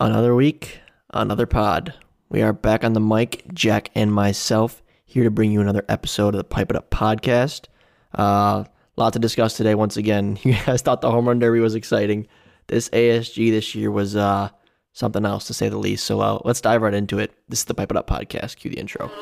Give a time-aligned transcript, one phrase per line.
[0.00, 1.94] Another week, another pod.
[2.28, 6.34] We are back on the mic, Jack and myself, here to bring you another episode
[6.34, 7.66] of the Pipe It Up podcast.
[8.12, 8.64] Uh,
[8.96, 9.76] lot to discuss today.
[9.76, 12.26] Once again, you guys thought the home run derby was exciting.
[12.66, 14.48] This ASG this year was uh,
[14.94, 16.06] something else to say the least.
[16.06, 17.32] So uh, let's dive right into it.
[17.48, 18.56] This is the Pipe It Up podcast.
[18.56, 19.12] Cue the intro.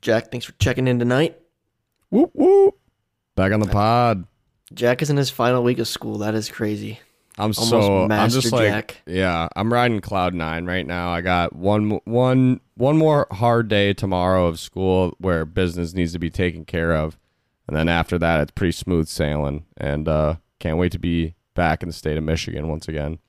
[0.00, 1.40] Jack, thanks for checking in tonight.
[2.10, 2.74] Whoop whoop.
[3.36, 4.26] Back on the pod.
[4.74, 6.18] Jack is in his final week of school.
[6.18, 7.00] That is crazy.
[7.38, 9.02] I'm Almost so I'm just like Jack.
[9.06, 11.10] yeah, I'm riding cloud 9 right now.
[11.10, 16.18] I got one one one more hard day tomorrow of school where business needs to
[16.18, 17.18] be taken care of.
[17.66, 21.82] And then after that it's pretty smooth sailing and uh can't wait to be back
[21.82, 23.20] in the state of Michigan once again.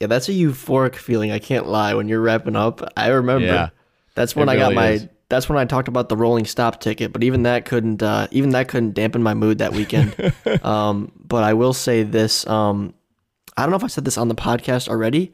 [0.00, 1.30] Yeah, that's a euphoric feeling.
[1.32, 1.92] I can't lie.
[1.94, 3.46] When you're wrapping up, I remember.
[3.46, 3.68] Yeah.
[4.14, 4.90] that's when I got my.
[4.90, 5.08] is.
[5.28, 7.12] That's when I talked about the rolling stop ticket.
[7.12, 8.02] But even that couldn't.
[8.02, 10.14] Uh, even that couldn't dampen my mood that weekend.
[10.62, 12.46] um, but I will say this.
[12.46, 12.94] Um,
[13.56, 15.32] I don't know if I said this on the podcast already,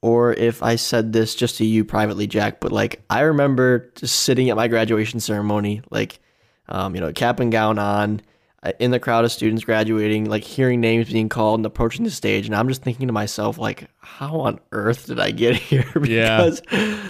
[0.00, 2.60] or if I said this just to you privately, Jack.
[2.60, 6.20] But like, I remember just sitting at my graduation ceremony, like,
[6.68, 8.22] um, you know, cap and gown on,
[8.62, 12.10] uh, in the crowd of students graduating, like hearing names being called and approaching the
[12.10, 15.90] stage, and I'm just thinking to myself, like, how on earth did I get here?
[16.04, 16.38] Yeah.
[16.38, 16.62] because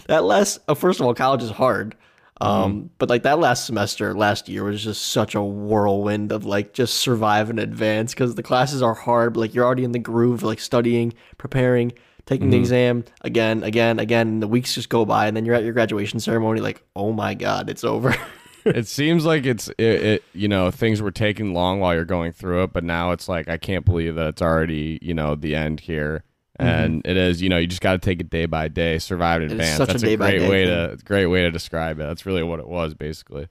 [0.07, 1.95] that last, uh, first of all, college is hard.
[2.41, 2.87] Um, Mm-hmm.
[2.99, 6.95] but like that last semester, last year was just such a whirlwind of like just
[6.95, 9.35] survive and advance because the classes are hard.
[9.35, 11.93] But like you're already in the groove, like studying, preparing,
[12.27, 12.51] taking Mm-hmm.
[12.51, 14.29] the exam again, again, again.
[14.29, 17.13] And the weeks just go by, and then you're at your graduation ceremony, like, oh
[17.13, 18.15] my god, it's over.
[18.67, 22.33] it seems like it's it, it you know things were taking long while you're going
[22.33, 25.55] through it but now it's like i can't believe that it's already you know the
[25.55, 26.25] end here
[26.59, 29.43] and it is you know you just got to take it day by day survive
[29.43, 29.61] in Mm-hmm.
[29.61, 30.99] It advance such a that's a, day-by-day great way thing.
[30.99, 33.49] to great way to describe it that's really what it was basically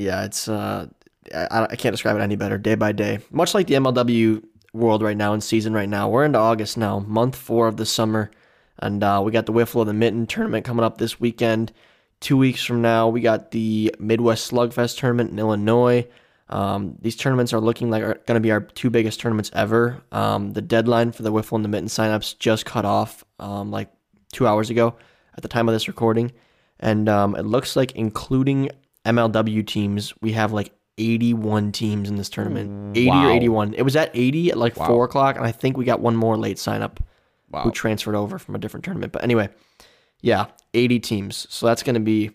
[0.00, 0.86] yeah, it's uh,
[1.34, 2.58] I, I can't describe it any better.
[2.58, 6.08] Day by day, much like the MLW world right now in season right now.
[6.08, 8.30] We're into August now, month four of the summer,
[8.78, 11.72] and uh, we got the Wiffle of the Mitten tournament coming up this weekend.
[12.20, 16.06] Two weeks from now, we got the Midwest Slugfest tournament in Illinois.
[16.50, 20.02] Um, these tournaments are looking like are going to be our two biggest tournaments ever.
[20.12, 23.88] Um, the deadline for the Wiffle and the Mitten signups just cut off um, like
[24.32, 24.96] two hours ago
[25.36, 26.32] at the time of this recording.
[26.80, 28.70] And um, it looks like, including
[29.04, 32.96] MLW teams, we have like 81 teams in this tournament.
[32.96, 33.26] 80 Wow.
[33.28, 33.74] or 81.
[33.74, 34.86] It was at 80 at like Wow.
[34.88, 37.00] 4 o'clock, and I think we got one more late sign up
[37.50, 39.12] wow who transferred over from a different tournament.
[39.12, 39.48] But anyway,
[40.20, 41.46] yeah, 80 teams.
[41.50, 42.30] So that's going to be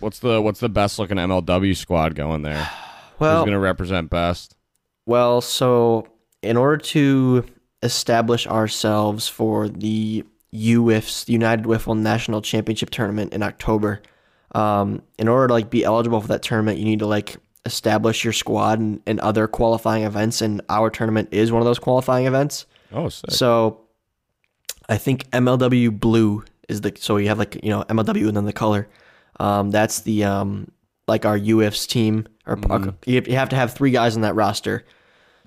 [0.00, 2.68] what's the what's the best looking MLW squad going there?
[3.20, 4.56] Well, Who's gonna represent best?
[5.06, 6.08] well, so
[6.42, 7.44] in order to
[7.84, 14.02] establish ourselves for the UWIFs, the United Wiffle National Championship tournament in October,
[14.52, 17.36] um, in order to like be eligible for that tournament, you need to like
[17.66, 21.78] establish your squad and, and other qualifying events, and our tournament is one of those
[21.78, 22.66] qualifying events.
[22.92, 23.30] Oh, sick.
[23.30, 23.80] So
[24.88, 28.44] I think MLW blue is the so you have like you know MLW and then
[28.44, 28.88] the color.
[29.40, 30.70] Um, that's the um
[31.08, 32.56] like our UFs team or
[33.06, 34.84] you have- you have to have three guys on that roster.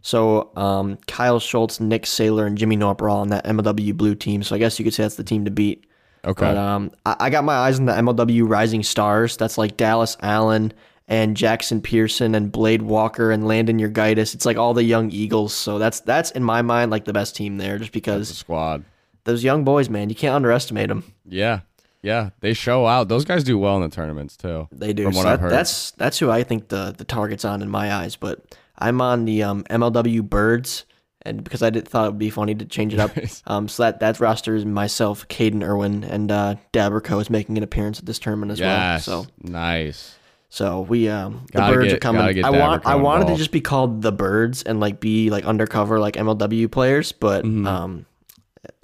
[0.01, 4.15] So um, Kyle Schultz, Nick Saylor, and Jimmy Norp are all on that MLW blue
[4.15, 4.43] team.
[4.43, 5.85] So I guess you could say that's the team to beat.
[6.23, 6.45] okay.
[6.45, 9.35] But um, I, I got my eyes on the MLW Rising Stars.
[9.37, 10.71] That's like Dallas Allen
[11.07, 14.33] and Jackson Pearson and Blade Walker and Landon Urgitis.
[14.35, 15.53] It's like all the young Eagles.
[15.53, 18.83] So that's that's in my mind like the best team there, just the because squad.
[19.23, 21.03] those young boys, man, you can't underestimate them.
[21.25, 21.61] Yeah,
[22.01, 22.31] yeah.
[22.41, 23.07] They show out.
[23.07, 24.67] Those guys do well in the tournaments too.
[24.71, 25.03] They do.
[25.03, 25.51] From So what that- I've heard.
[25.51, 28.15] That's that's who I think the the target's on in my eyes.
[28.15, 30.85] But I'm on the um, MLW Birds,
[31.23, 33.11] and because I did, thought it would be funny to change it up.
[33.47, 37.63] um, so that that roster is myself, Caden Irwin, and uh, Dabrico is making an
[37.63, 39.07] appearance at this tournament as yes.
[39.07, 39.23] well.
[39.23, 40.16] So nice.
[40.49, 42.43] So we um the Gotta birds get- are coming.
[42.45, 45.99] I want I wanted to just be called the birds and like be like undercover
[45.99, 48.05] like MLW players, but um,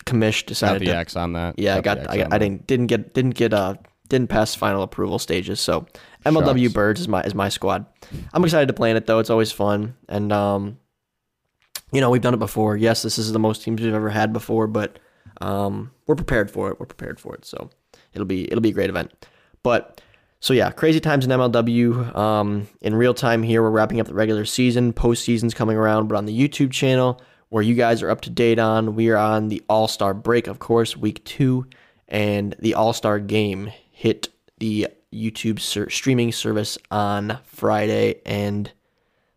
[0.06, 1.58] Commish Got decided the to X on that.
[1.58, 2.40] yeah, I got I, got, I that.
[2.40, 3.76] didn't didn't get didn't get uh
[4.10, 5.62] didn't pass final approval stages.
[5.62, 5.86] So
[6.26, 6.74] MLW Shucks.
[6.74, 7.86] Birds is my is my squad.
[8.34, 9.20] I'm excited to play in it though.
[9.20, 10.78] It's always fun and um
[11.94, 12.76] you know, we've done it before.
[12.76, 15.00] Yes, this is the most teams we've ever had before, but
[15.40, 16.80] um we're prepared for it.
[16.80, 17.46] We're prepared for it.
[17.46, 17.70] So
[18.14, 19.12] it'll be it'll be a great event.
[19.64, 20.02] But
[20.44, 22.14] so yeah, crazy times in MLW.
[22.18, 24.92] Um, in real time here, we're wrapping up the regular season.
[24.92, 28.60] Postseason's coming around, but on the YouTube channel, where you guys are up to date
[28.60, 31.66] on, we are on the All Star break, of course, week two,
[32.10, 38.70] and the All Star game hit the YouTube ser- streaming service on Friday, and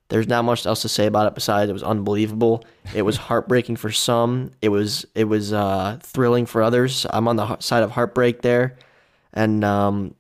[0.08, 2.64] there's not much else to say about it besides it was unbelievable.
[2.97, 4.50] It was heartbreaking for some.
[4.61, 7.06] It was it was uh, thrilling for others.
[7.11, 8.76] I'm on the side of heartbreak there,
[9.32, 10.17] and um,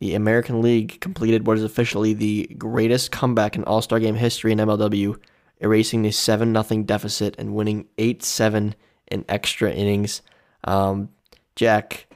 [0.00, 4.52] the American League completed what is officially the greatest comeback in All Star Game history
[4.52, 5.16] in MLW,
[5.60, 8.74] erasing the seven 0 deficit and winning eight seven
[9.08, 10.22] in extra innings.
[10.64, 11.08] Um,
[11.56, 12.06] Jack,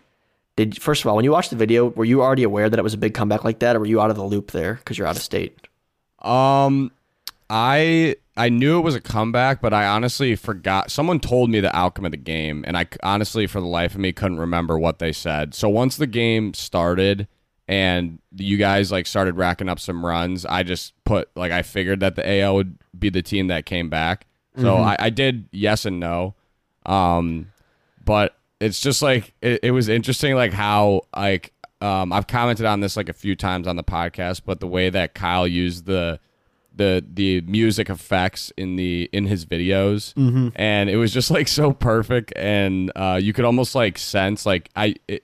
[0.56, 2.82] did first of all when you watched the video, were you already aware that it
[2.82, 4.96] was a big comeback like that, or were you out of the loop there because
[4.96, 5.58] you're out of state?
[6.20, 6.92] Um,
[7.50, 10.90] I I knew it was a comeback, but I honestly forgot.
[10.92, 14.00] Someone told me the outcome of the game, and I honestly, for the life of
[14.00, 15.52] me, couldn't remember what they said.
[15.54, 17.26] So once the game started
[17.72, 22.00] and you guys like started racking up some runs, I just put like I figured
[22.00, 24.26] that the AL would be the team that came back.
[24.58, 26.34] So I, I did yes and no.
[26.84, 27.50] Um,
[28.04, 32.80] but it's just like it, it was interesting, like how like um I've commented on
[32.80, 36.20] this like a few times on the podcast, but the way that Kyle used the
[36.74, 40.12] the the music effects in the in his videos
[40.56, 44.70] and it was just like so perfect and uh you could almost like sense like
[44.74, 45.22] i it,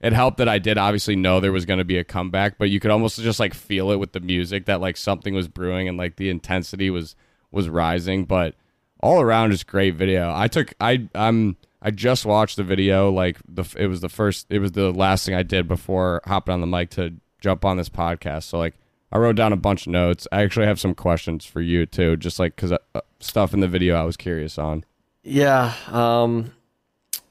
[0.00, 2.70] it helped that i did obviously know there was going to be a comeback but
[2.70, 5.88] you could almost just like feel it with the music that like something was brewing
[5.88, 7.14] and like the intensity was
[7.50, 8.54] was rising but
[9.00, 13.38] all around just great video i took i i'm i just watched the video like
[13.48, 16.60] the it was the first it was the last thing i did before hopping on
[16.60, 18.74] the mic to jump on this podcast so like
[19.12, 20.28] I wrote down a bunch of notes.
[20.30, 23.68] I actually have some questions for you too, just like because uh, stuff in the
[23.68, 24.84] video I was curious on.
[25.22, 25.74] Yeah.
[25.88, 26.52] Um,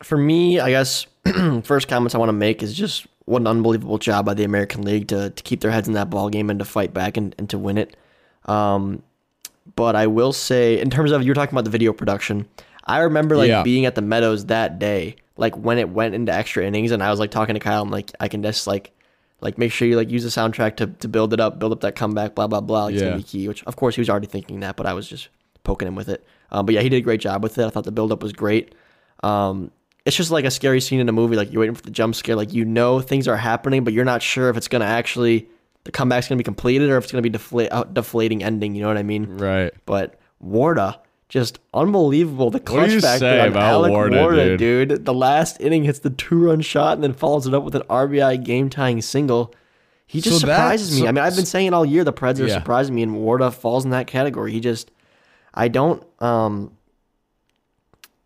[0.04, 1.06] for me, I guess
[1.64, 4.81] first comments I want to make is just what an unbelievable job by the American
[4.84, 7.36] League to, to keep their heads in that ball game and to fight back and,
[7.38, 7.96] and to win it.
[8.46, 9.04] Um,
[9.76, 12.48] but I will say, in terms of you were talking about the video production,
[12.86, 13.62] I remember like Yeah.
[13.64, 17.12] being at the Meadows that day, like when it went into extra innings, and I
[17.12, 18.92] was like talking to Kyle, I'm like, I can just like,
[19.42, 21.82] like make sure you like use the soundtrack to, to build it up, build up
[21.82, 22.86] that comeback, blah blah blah.
[22.86, 23.48] Like, It's gonna be key.
[23.48, 25.30] Which of course he was already thinking that, but I was just
[25.64, 26.25] poking him with it.
[26.52, 27.66] Um, but yeah, he did a great job with it.
[27.66, 28.74] I thought the build up was great.
[29.24, 29.72] Um,
[30.10, 31.36] it's just like a scary scene in a movie.
[31.38, 32.36] Like you're waiting for the jump scare.
[32.36, 35.48] Like you know things are happening, but you're not sure if it's gonna actually
[35.86, 38.76] the comeback's gonna be completed or if it's gonna be deflate out deflating ending.
[38.76, 39.38] You know what I mean?
[39.38, 39.74] Right.
[39.86, 42.50] But Warda, just unbelievable.
[42.50, 44.90] The clutch you factor on about Alec Warda, Warda, dude?
[44.90, 45.06] dude.
[45.06, 47.84] The last inning hits the two run shot and then follows it up with an
[47.84, 49.54] RBI game tying single.
[50.08, 51.02] He just So surprises me.
[51.02, 52.04] so- I mean, I've been saying it all year.
[52.04, 52.56] The Preds are Yeah.
[52.56, 54.52] surprising me, and Warda falls in that category.
[54.52, 54.90] He just,
[55.54, 56.04] I don't.
[56.20, 56.72] um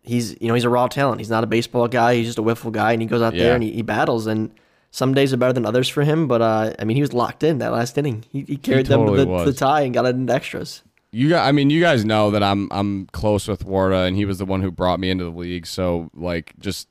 [0.04, 1.20] He's you know he's a raw talent.
[1.20, 2.14] He's not a baseball guy.
[2.16, 4.26] He's just a wiffle guy, and he goes out there and he, he battles.
[4.26, 4.50] And
[4.90, 6.28] some days are better than others for him.
[6.28, 8.24] But uh I mean, he was locked in that last inning.
[8.30, 10.82] He, he carried totally them to the, the tie and got it into extras.
[11.10, 11.46] You got.
[11.46, 14.44] I mean, you guys know that I'm I'm close with Warda, and he was the
[14.44, 15.66] one who brought me into the league.
[15.66, 16.88] So like, just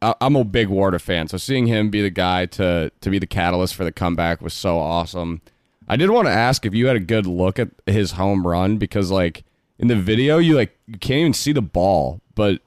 [0.00, 1.28] I, I'm a big Warda fan.
[1.28, 4.54] So seeing him be the guy to to be the catalyst for the comeback was
[4.54, 5.40] so awesome.
[5.88, 8.76] I did want to ask if you had a good look at his home run
[8.78, 9.44] because like
[9.78, 12.60] in the video you like you can't even see the ball, but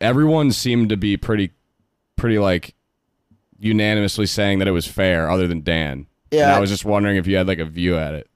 [0.00, 1.50] everyone seemed to be pretty
[2.16, 2.74] pretty like
[3.58, 5.90] unanimously saying that it was fair, other than Dan.
[5.92, 6.56] And Yeah.
[6.56, 8.28] I was just wondering if you had like a view at it.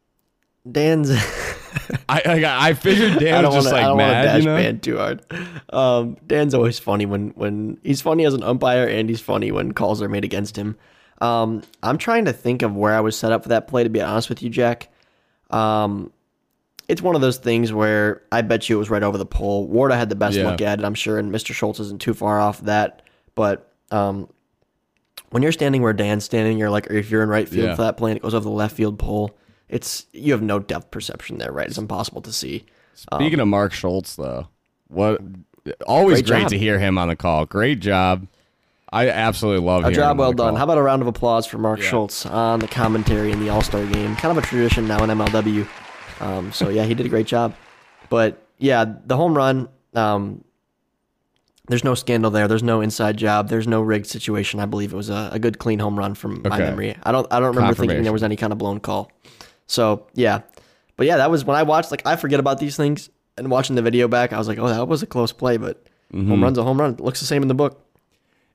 [0.70, 1.10] Dan's.
[2.08, 3.68] I I, I figured Dan was just.
[3.68, 4.78] I like don't mad, dash you know.
[4.78, 5.22] too hard.
[5.72, 9.72] Um, Dan's always funny when when he's funny as an umpire, and he's funny when
[9.72, 10.76] calls are made against him.
[11.20, 13.84] Um, I'm trying to think of where I was set up for that play.
[13.84, 14.88] To be honest with you, Jack,
[15.50, 16.12] um,
[16.88, 19.68] it's one of those things where I bet you it was right over the pole.
[19.68, 20.50] Warda had the best Yeah.
[20.50, 21.52] look at it, I'm sure, and Mr.
[21.52, 23.02] Schultz isn't too far off that.
[23.34, 24.28] But um,
[25.30, 27.74] when you're standing where Dan's standing, you're like, or if you're in right field Yeah.
[27.74, 29.36] for that play and it goes over the left field pole,
[29.68, 31.66] it's you have no depth perception there, right?
[31.66, 32.64] It's impossible to see.
[32.94, 34.48] Speaking of Mark Schultz, though,
[34.88, 35.20] what
[35.86, 37.44] always Great great, to hear him on the call.
[37.46, 38.26] Great job.
[38.92, 40.50] I absolutely love A job well done.
[40.50, 40.56] call.
[40.58, 43.60] How about a round of applause for Mark Schultz on the commentary in the All
[43.60, 44.14] Star game?
[44.16, 45.66] Kind of a tradition now in MLW.
[46.20, 47.54] Um, so yeah, he did a great job.
[48.08, 49.68] But yeah, the home run.
[49.94, 50.44] Um,
[51.68, 52.46] there's no scandal there.
[52.46, 53.48] There's no inside job.
[53.48, 54.60] There's no rigged situation.
[54.60, 56.96] I believe it was a, a good, clean home run from my memory.
[57.02, 59.10] I don't I don't remember thinking there was any kind of blown call.
[59.66, 60.42] So yeah,
[60.96, 61.90] but yeah, that was when I watched.
[61.90, 64.68] Like I forget about these things, and watching the video back, I was like, oh,
[64.68, 66.30] that was a close play, but Mm-hmm.
[66.30, 66.92] home run's a home run.
[66.92, 67.84] It looks the same in the book.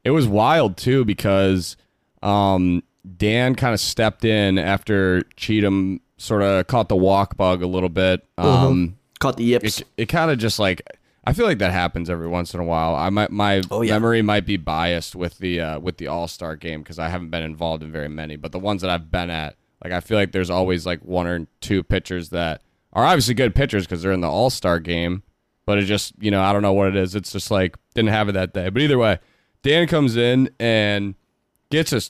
[0.05, 1.75] It was wild too because
[2.23, 2.81] um,
[3.17, 7.89] Dan kind of stepped in after Cheatham sort of caught the walk bug a little
[7.89, 8.25] bit.
[8.37, 9.79] Um, Caught the yips.
[9.81, 10.81] It, it kind of just like
[11.23, 12.95] I feel like that happens every once in a while.
[12.95, 13.93] I might my Oh, yeah.
[13.93, 17.29] memory might be biased with the uh, with the All Star game because I haven't
[17.29, 20.17] been involved in very many, but the ones that I've been at, like I feel
[20.17, 22.61] like there's always like one or two pitchers that
[22.93, 25.21] are obviously good pitchers because they're in the All Star game,
[25.65, 27.13] but it just you know I don't know what it is.
[27.15, 28.69] It's just like didn't have it that day.
[28.69, 29.19] But either way,
[29.63, 31.13] Dan comes in and
[31.69, 32.01] gets a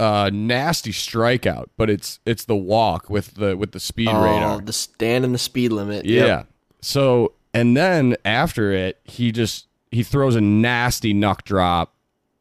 [0.00, 4.56] uh, nasty strikeout, but it's it's the walk with the with the speed radar.
[4.56, 6.06] Oh, the stand and the speed limit.
[6.06, 6.24] Yeah.
[6.24, 6.48] Yep.
[6.80, 11.94] So and then after it, he just he throws a nasty knuck drop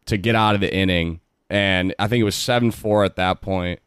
[0.06, 3.42] to get out of the inning, and I think it was seven four at that
[3.42, 3.82] point.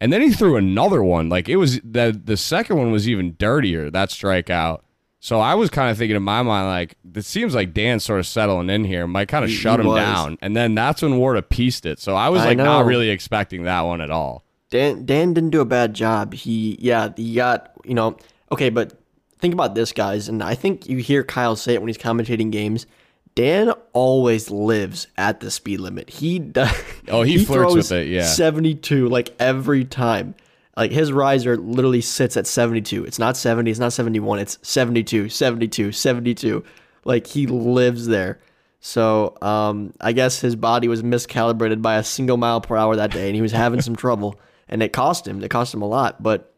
[0.00, 1.28] And then he threw another one.
[1.28, 3.90] Like it was the the second one was even dirtier.
[3.90, 4.80] That strikeout.
[5.20, 8.20] So I was kind of thinking in my mind, like it seems like Dan's sort
[8.20, 10.00] of settling in here, might kind of He- shut he him was.
[10.00, 10.38] down.
[10.40, 11.98] And then that's when Warda pieced it.
[11.98, 14.44] So I was I like not really expecting that one at all.
[14.70, 16.34] Dan Dan didn't do a bad job.
[16.34, 18.16] He yeah, he got you know
[18.52, 18.92] okay, but
[19.38, 22.50] think about this, guys, and I think you hear Kyle say it when he's commentating
[22.52, 22.86] games.
[23.34, 26.10] Dan always lives at the speed limit.
[26.10, 26.70] He does.
[27.08, 28.24] Oh, he flirts with it, yeah.
[28.24, 30.34] seventy two like every time.
[30.78, 33.04] Like his riser literally sits at 72.
[33.04, 36.64] It's not 70, it's not 71, it's 72, 72, 72.
[37.04, 38.38] Like he lives there.
[38.78, 43.10] So, um, I guess his body was miscalibrated by a single mile per hour that
[43.10, 45.42] day and he was having some trouble and it cost him.
[45.42, 46.54] It cost him a lot, but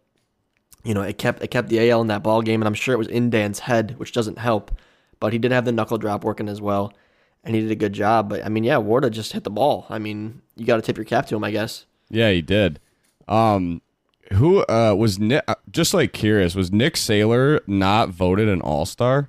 [0.84, 2.94] you know, it kept it kept the AL in that ball game and I'm sure
[2.94, 4.70] it was in Dan's head, which doesn't help.
[5.18, 6.92] But he did have the knuckle drop working as well.
[7.42, 8.28] And he did a good job.
[8.28, 9.86] But I mean, yeah, Warda just hit the ball.
[9.88, 11.86] I mean, you got to tip your cap to him, I guess.
[12.10, 12.80] Yeah, he did.
[13.26, 13.80] Um,
[14.34, 15.42] who uh, was Nick?
[15.48, 19.28] uh, Just like curious, was Nick Saylor not voted an All Star,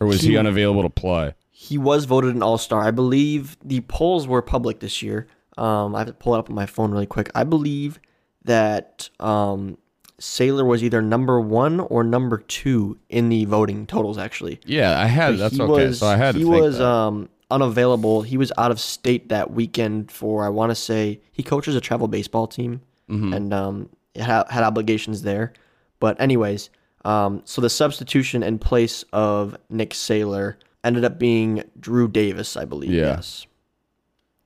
[0.00, 1.34] or was he, He- unavailable to play?
[1.50, 2.82] He was voted an All Star.
[2.82, 5.28] I believe the polls were public this year.
[5.56, 7.30] Um, I have to pull it up on my phone really quick.
[7.34, 8.00] I believe
[8.44, 9.78] that um,
[10.20, 14.18] Saylor was either number one or number two in the voting totals.
[14.18, 15.32] Actually, Yeah, I had.
[15.32, 15.86] But That's okay.
[15.86, 18.22] Was, so I had to he was um, unavailable.
[18.22, 21.80] He was out of state that weekend for I want to say he coaches a
[21.80, 22.80] travel baseball team
[23.10, 23.32] Mm-hmm.
[23.34, 25.52] and um, had, had obligations there.
[26.00, 26.70] But anyways,
[27.04, 32.64] um, so the substitution in place of Nick Saylor ended up being Drew Davis, I
[32.64, 32.90] believe.
[32.90, 33.16] Yeah.
[33.16, 33.46] Yes.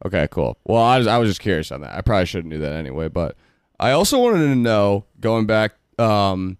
[0.05, 0.59] Okay, cool.
[0.65, 1.95] Well, I was I was just curious on that.
[1.95, 3.37] I probably shouldn't do that anyway, but
[3.81, 6.59] I also wanted to know going back um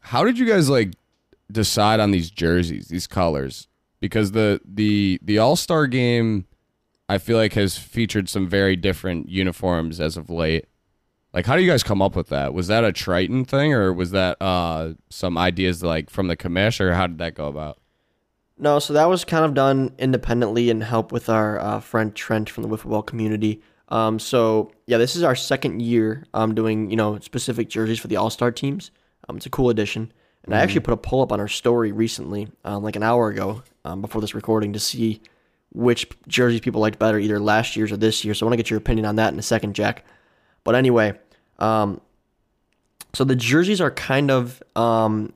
[0.00, 0.92] how did you guys like
[1.50, 3.66] decide on these jerseys, these colors?
[4.00, 6.46] Because the the the All-Star game
[7.08, 10.66] I feel like has featured some very different uniforms as of late.
[11.38, 12.52] Like how do you guys come up with that?
[12.52, 16.80] Was that a Triton thing or was that uh some ideas like from the commish
[16.80, 17.78] or how did that go about?
[18.58, 22.50] No, so that was kind of done independently and help with our uh, friend Trent
[22.50, 23.62] from the wiffle ball community.
[23.90, 28.08] Um, so yeah, this is our second year um, doing you know specific jerseys for
[28.08, 28.90] the All Star teams.
[29.28, 31.92] Um, it's a cool addition, and I actually put a poll up on our story
[31.92, 35.20] recently, um, like an hour ago, um, before this recording, to see
[35.70, 38.34] which jerseys people liked better, either last year's or this year.
[38.34, 40.04] So I want to get your opinion on that in a second, Jack.
[40.64, 41.16] But anyway,
[41.58, 42.00] um,
[43.14, 45.32] so the jerseys are kind of um,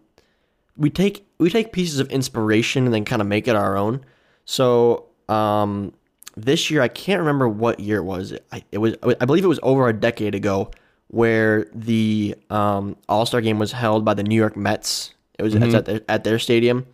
[0.77, 4.05] we take we take pieces of inspiration and then kind of make it our own.
[4.45, 5.93] So um,
[6.37, 8.35] this year, I can't remember what year it was.
[8.53, 10.71] I, it was I believe it was over a decade ago
[11.09, 15.15] where the um, All Star game was held by the New York Mets.
[15.39, 16.87] It was it's at, their, at their stadium.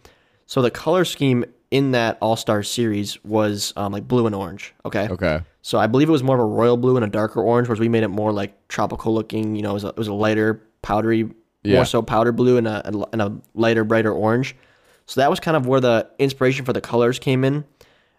[0.46, 4.74] So the color scheme in that All Star series was um, like blue and orange.
[4.84, 5.08] Okay.
[5.08, 5.40] Okay.
[5.68, 7.78] So I believe it was more of a royal blue and a darker orange, whereas
[7.78, 9.54] we made it more like tropical looking.
[9.54, 11.28] You know, it was a, it was a lighter, powdery,
[11.62, 11.74] Yeah.
[11.74, 14.56] more so powder blue and a, and a lighter, brighter orange.
[15.04, 17.66] So that was kind of where the inspiration for the colors came in.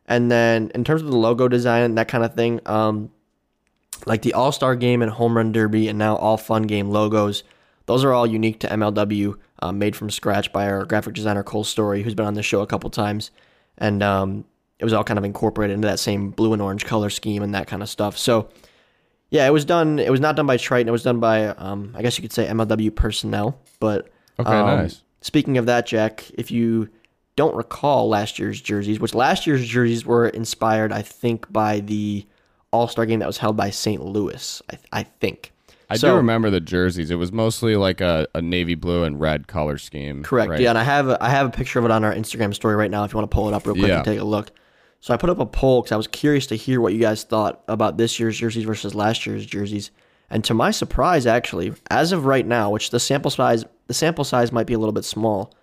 [0.05, 3.09] And then in terms of the logo design and that kind of thing, um,
[4.05, 7.43] like the All Star Game and Home Run Derby and now All Fun Game logos,
[7.87, 11.63] those are all unique to MLW, uh, made from scratch by our graphic designer Cole
[11.63, 13.31] Story, who's been on the show a couple times,
[13.79, 14.45] and um,
[14.79, 17.53] it was all kind of incorporated into that same blue and orange color scheme and
[17.53, 18.17] that kind of stuff.
[18.17, 18.49] So,
[19.29, 19.99] yeah, it was done.
[19.99, 20.87] It was not done by Triton.
[20.87, 23.59] It was done by, um, I guess you could say MLW personnel.
[23.79, 24.09] But
[24.39, 25.01] Okay, um, nice.
[25.21, 26.89] Speaking of that, Jack, if you
[27.35, 32.25] don't recall last year's jerseys, which last year's jerseys were inspired, I think, by the
[32.71, 34.03] All Star game that was held by St.
[34.03, 34.61] Louis.
[34.71, 35.51] I, I think.
[35.91, 37.11] I So- do remember the jerseys.
[37.11, 40.23] It was mostly like a, a navy blue and red color scheme.
[40.23, 40.51] Correct.
[40.51, 40.59] right?
[40.61, 42.75] Yeah, and I have a, I have a picture of it on our Instagram story
[42.75, 43.03] right now.
[43.03, 43.97] If you want to pull it up real quick Yeah.
[43.97, 44.51] and take a look.
[45.01, 47.23] So I put up a poll because I was curious to hear what you guys
[47.23, 49.91] thought about this year's jerseys versus last year's jerseys.
[50.29, 54.23] And to my surprise, actually, as of right now, which the sample size the sample
[54.23, 55.53] size might be a little bit small,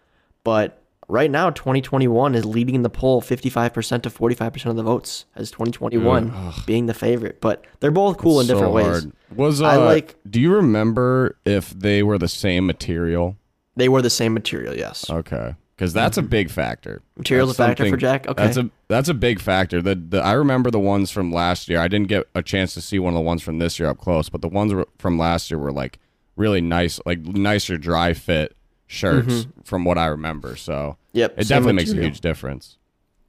[0.42, 5.50] but right now 2021 is leading the poll 55% to 45% of the votes as
[5.52, 7.40] 2021 being the favorite.
[7.40, 8.86] But they're both cool in So different ways.
[8.86, 9.12] hard.
[9.36, 13.36] Was uh, I like- Do you remember if they were the same material?
[13.76, 15.08] They were the same material, yes.
[15.08, 17.02] Okay, because that's a big factor.
[17.16, 18.26] Material's That's a factor for Jack?
[18.26, 18.42] Okay.
[18.42, 19.82] That's a that's a big factor.
[19.82, 21.80] The, the I remember the ones from last year.
[21.80, 23.98] I didn't get a chance to see one of the ones from this year up
[23.98, 25.98] close, but the ones from last year were like
[26.34, 28.56] really nice, like nicer dry fit
[28.86, 30.56] shirts from what I remember.
[30.56, 32.78] So Yep, it definitely makes a huge difference.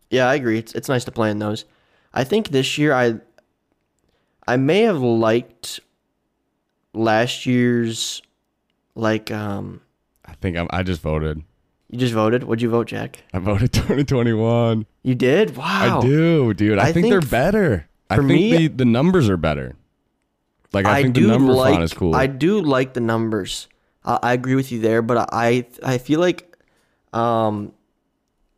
[0.09, 0.57] Yeah, I agree.
[0.57, 1.65] It's it's nice to play in those.
[2.13, 3.19] I think this year I
[4.47, 5.81] I may have liked
[6.93, 8.21] last year's
[8.95, 9.81] like um
[10.25, 11.43] I think I'm, I just voted.
[11.89, 12.43] You just voted.
[12.43, 13.23] What'd you vote, Jack?
[13.33, 14.85] I voted 2021.
[15.03, 15.55] You did?
[15.55, 15.99] Wow.
[15.99, 16.79] I do, dude.
[16.79, 17.87] I, I think, think they're better.
[18.09, 19.75] I for think me- the, the numbers are better.
[20.73, 22.13] Like I, think do the number like font is cool.
[22.13, 23.67] I do like the numbers.
[24.03, 26.57] I, I agree with you there, but I I feel like
[27.13, 27.71] um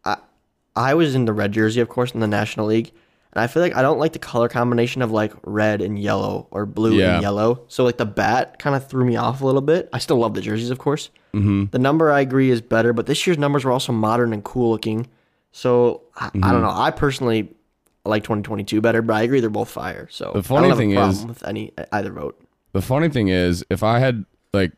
[0.03, 0.17] I
[0.75, 2.91] I was in the red jersey, of course, in the National League.
[3.31, 6.47] And I feel like I don't like the color combination of like red and yellow
[6.49, 7.13] or blue Yeah.
[7.13, 7.63] and yellow.
[7.67, 9.87] So like the bat kind of threw me off a little bit.
[9.93, 11.11] I still love the jerseys, of course.
[11.33, 11.65] Mm-hmm.
[11.71, 14.71] The number I agree is better, but this year's numbers were also modern and cool
[14.71, 15.07] looking.
[15.51, 16.51] So I, I Mm-hmm.
[16.51, 16.69] don't know.
[16.71, 17.53] I personally
[18.05, 20.07] like 2022 better, but I agree they're both fire.
[20.11, 22.39] So The I funny thing is- with any either vote.
[22.71, 24.71] The funny thing is, if I had like,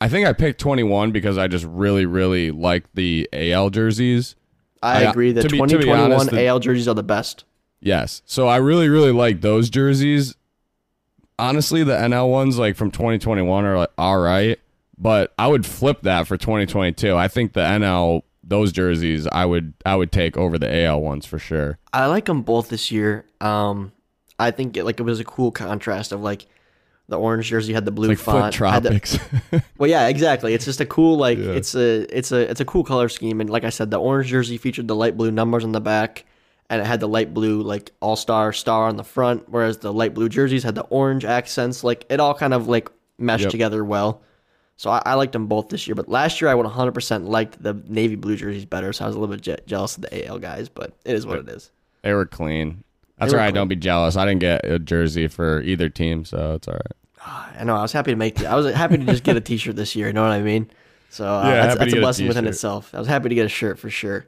[0.00, 4.34] I think I picked 21 because I just really, really like the AL jerseys.
[4.82, 7.44] I, I- agree that to be- be 2021 honest, the- AL jerseys are the best.
[7.80, 10.34] Yes, so I really, really like those jerseys.
[11.38, 14.58] Honestly, the NL ones like from 2021 are like all right,
[14.98, 17.14] but I would flip that for 2022.
[17.16, 21.26] I think the NL those jerseys I would I would take over the AL ones
[21.26, 21.78] for sure.
[21.92, 23.26] I like them both this year.
[23.40, 23.92] Um,
[24.38, 26.46] I think it, like it was a cool contrast of like
[27.08, 28.54] the orange jersey had the blue Like Foot font.
[28.54, 29.18] had the- Tropics.
[29.78, 30.52] well, yeah, exactly.
[30.54, 31.52] It's just a cool like Yeah.
[31.52, 34.28] it's a it's a it's a cool color scheme, and like I said, the orange
[34.28, 36.24] jersey featured the light blue numbers on the back,
[36.70, 39.92] and it had the light blue like all star star on the front, whereas the
[39.92, 41.82] light blue jerseys had the orange accents.
[41.84, 43.50] Like it all kind of like meshed Yep.
[43.52, 44.22] together well.
[44.78, 47.60] So I, I liked them both this year, but last year I would 100% liked
[47.60, 48.92] the navy blue jerseys better.
[48.92, 51.26] So I was a little bit je- jealous of the AL guys, but it is
[51.26, 51.72] what it is.
[52.02, 52.84] they were clean.
[53.18, 53.46] That's were right.
[53.46, 53.54] clean.
[53.56, 54.16] Don't be jealous.
[54.16, 57.56] I didn't get a jersey for either team, so it's all right.
[57.58, 57.74] I know.
[57.74, 58.44] I was happy to make.
[58.44, 60.06] I was happy to just get a T-shirt this year.
[60.06, 60.70] You know what I mean?
[61.10, 62.94] So uh, Yeah, that's, that's a get a blessing within itself.
[62.94, 64.26] I was happy to get a shirt for sure.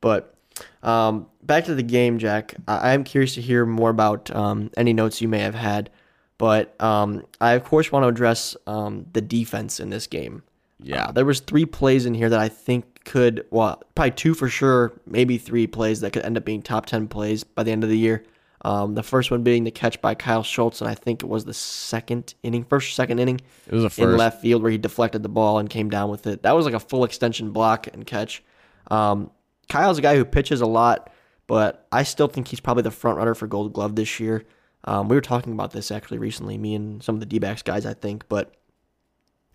[0.00, 0.34] But
[0.82, 2.56] um, back to the game, Jack.
[2.66, 5.90] I I am curious to hear more about um, any notes you may have had.
[6.38, 10.42] But um, I of course want to address um, the defense in this game.
[10.80, 11.06] Yeah.
[11.06, 14.48] Uh, there was three plays in here that I think could, well, probably two for
[14.48, 17.84] sure, maybe three plays that could end up being top ten plays by the end
[17.84, 18.24] of the year.
[18.64, 21.44] Um, the first one being the catch by Kyle Schultz, and I think it was
[21.44, 24.78] the second inning, first or second inning It was a in left field where he
[24.78, 26.42] deflected the ball and came down with it.
[26.42, 28.42] That was like a full extension block and catch.
[28.90, 29.30] Um,
[29.68, 31.12] Kyle's a guy who pitches a lot,
[31.46, 34.44] but I still think he's probably the front runner for Gold Glove this year.
[34.84, 37.62] Um, we were talking about this actually recently, me and some of the D backs
[37.62, 38.54] guys, I think, but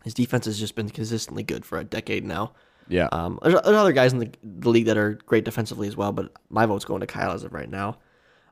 [0.03, 2.53] his defense has just been consistently good for a decade now.
[2.87, 3.07] Yeah.
[3.11, 6.11] Um, there's, there's other guys in the, the league that are great defensively as well,
[6.11, 7.97] but my vote's going to Kyle as of right now.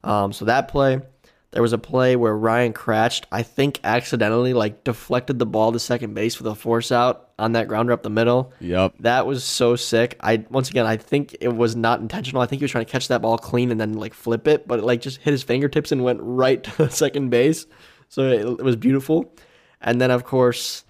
[0.04, 1.02] Um, so that play,
[1.52, 5.80] there was a play where Ryan Cratched, I think accidentally, like deflected the ball to
[5.80, 8.52] second base with a force out on that grounder up the middle.
[8.60, 8.96] Yep.
[9.00, 10.18] That was so sick.
[10.20, 12.42] I once again, I think it was not intentional.
[12.42, 14.68] I think he was trying to catch that ball clean and then like flip it,
[14.68, 17.66] but it like just hit his fingertips and went right to second base.
[18.10, 19.34] So it, it was beautiful.
[19.80, 20.84] And then of course,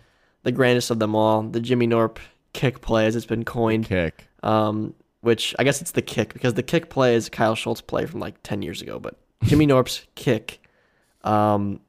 [0.44, 2.18] the grandest of them all, the Jimmy Norp
[2.54, 4.28] kick play, as it's been coined Kick.
[4.44, 8.06] um, which I guess it's the kick because the kick play is Kyle Schultz play
[8.06, 10.62] from like 10 years ago, but Jimmy Norp's kick,
[11.24, 11.80] um,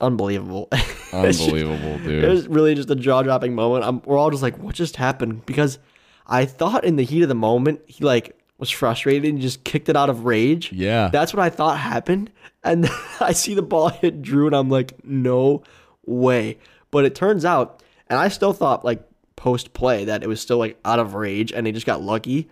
[0.00, 0.68] unbelievable.
[1.12, 2.24] Unbelievable, dude.
[2.24, 3.84] It was really just a jaw dropping moment.
[3.84, 5.46] I'm, we're all just like, what just happened?
[5.46, 5.78] Because
[6.26, 9.88] I thought in the heat of the moment, he like was frustrated and just kicked
[9.88, 10.72] it out of rage.
[10.72, 11.08] Yeah.
[11.12, 12.30] That's what I thought happened.
[12.64, 12.88] And
[13.20, 15.62] I see the ball hit Drew and I'm like, no
[16.04, 16.58] way.
[16.90, 19.02] But it turns out, and I still thought like
[19.36, 22.48] post play that it was still like out of rage and he just got lucky.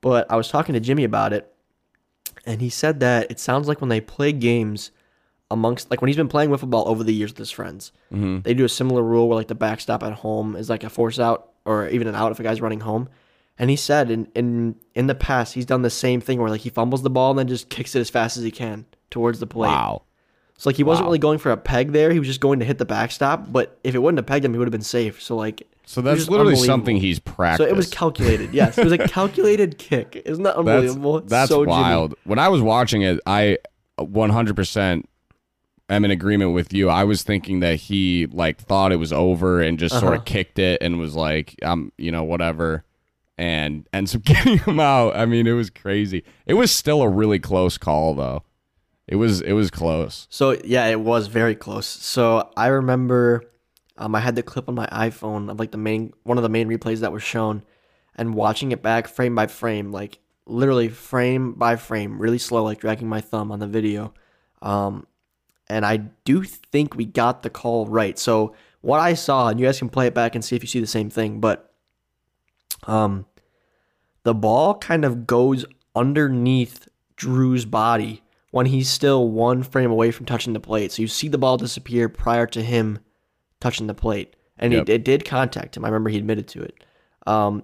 [0.00, 1.52] But I was talking to Jimmy about it
[2.46, 4.90] and he said that it sounds like when they play games
[5.50, 8.40] amongst like when he's been playing wiffle ball over the years with his friends, mm-hmm.
[8.40, 11.18] they do a similar rule where like the backstop at home is like a force
[11.18, 13.08] out or even an out if a guy's running home.
[13.58, 16.60] And he said in in in the past he's done the same thing where like
[16.62, 19.40] he fumbles the ball and then just kicks it as fast as he can towards
[19.40, 19.68] the plate.
[19.68, 20.02] wow.
[20.58, 21.08] So like he wasn't Wow.
[21.10, 22.10] really going for a peg there.
[22.12, 23.52] He was just going to hit the backstop.
[23.52, 25.22] But if it wouldn't have pegged him, he would have been safe.
[25.22, 27.66] So like, So that's literally something he's practiced.
[27.68, 28.52] So it was calculated.
[28.52, 30.20] Yes, it was a calculated kick.
[30.26, 31.18] Isn't that unbelievable?
[31.18, 31.70] It's that's so Jimmy.
[31.70, 32.14] wild.
[32.24, 33.58] When I was watching it, I
[34.00, 35.04] 100%
[35.88, 36.88] am in agreement with you.
[36.90, 40.14] I was thinking that he like thought it was over and just sort Uh-huh.
[40.20, 42.84] of kicked it and was like, um, you know, whatever,
[43.38, 45.16] and ends up getting him out.
[45.16, 46.24] I mean, it was crazy.
[46.46, 48.42] It was still a really close call though.
[49.06, 50.26] It was it was close.
[50.30, 51.86] So yeah, it was very close.
[51.86, 53.44] So I remember
[53.98, 56.48] um, I had the clip on my iPhone of like the main one of the
[56.48, 57.62] main replays that was shown,
[58.14, 62.80] and watching it back frame by frame, like literally frame by frame, really slow, like
[62.80, 64.14] dragging my thumb on the video.
[64.62, 65.06] Um,
[65.68, 68.18] and I do think we got the call right.
[68.18, 70.68] So what I saw, and you guys can play it back and see if you
[70.68, 71.72] see the same thing, but
[72.84, 73.26] um,
[74.22, 80.26] the ball kind of goes underneath Drew's body when he's still one frame away from
[80.26, 80.92] touching the plate.
[80.92, 83.00] So you see the ball disappear prior to him
[83.60, 84.86] touching the plate, and Yep.
[84.88, 85.84] he, it did contact him.
[85.84, 86.82] I remember he admitted to it.
[87.26, 87.62] Um,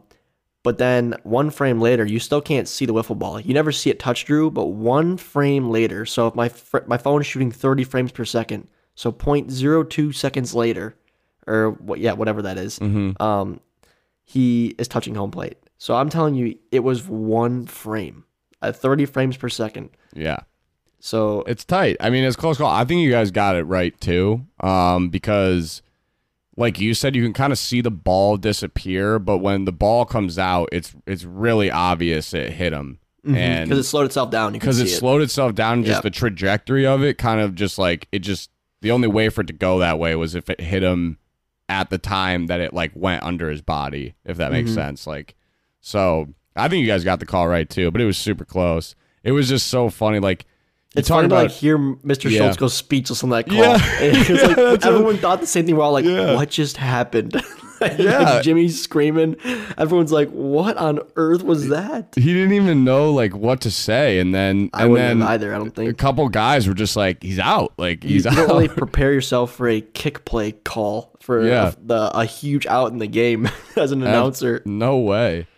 [0.65, 3.41] but then one frame later, you still can't see the wiffle ball.
[3.41, 6.07] You never see it touch Drew, but one frame later.
[6.07, 10.55] So if my fr- my phone is shooting 30 frames per second, so 0.02 seconds
[10.55, 10.95] later,
[11.47, 11.99] or what?
[11.99, 13.61] Yeah, whatever that is, um,
[14.25, 15.57] he is touching home plate.
[15.79, 18.25] So I'm telling you, it was one frame
[18.61, 19.91] at 30 frames per second.
[20.15, 20.39] Yeah.
[21.05, 21.97] So It's tight.
[21.99, 22.71] I mean, it's close call.
[22.71, 25.83] I think you guys got it right too, um, because,
[26.57, 30.05] like you said, you can kind of see the ball disappear, but when the ball
[30.05, 34.53] comes out, it's it's really obvious it hit him, and because it slowed itself down,
[34.53, 34.91] because it it.
[34.91, 36.03] slowed itself down, just Yep.
[36.05, 38.49] the trajectory of it, kind of just like it just
[38.81, 41.19] the only way for it to go that way was if it hit him
[41.69, 44.79] at the time that it like went under his body, if that makes Mm-hmm.
[44.79, 45.07] sense.
[45.09, 45.35] Like,
[45.81, 48.95] so I think you guys got the call right too, but it was super close.
[49.25, 50.45] It was just so funny, like.
[50.95, 52.31] It's funny to like hear Mr.
[52.31, 52.39] Yeah.
[52.39, 53.57] Schultz go speechless on that call.
[53.59, 53.79] Yeah.
[54.01, 55.77] It's like Yeah, everyone thought the same thing.
[55.77, 56.35] We're all like, Yeah.
[56.35, 57.41] "What just happened?"
[57.99, 58.41] Yeah.
[58.43, 59.35] Jimmy's screaming.
[59.77, 64.21] Everyone's like, "What on earth was that?" he didn't even know like what to say
[64.21, 65.53] and then I and wouldn't then have either.
[65.53, 65.91] I don't think.
[65.91, 69.53] a couple guys were just like he's out like he's you out really prepare yourself
[69.55, 71.71] for a kick play call for Yeah.
[71.71, 74.63] a, the a huge out in the game as an announcer.
[74.65, 75.49] no way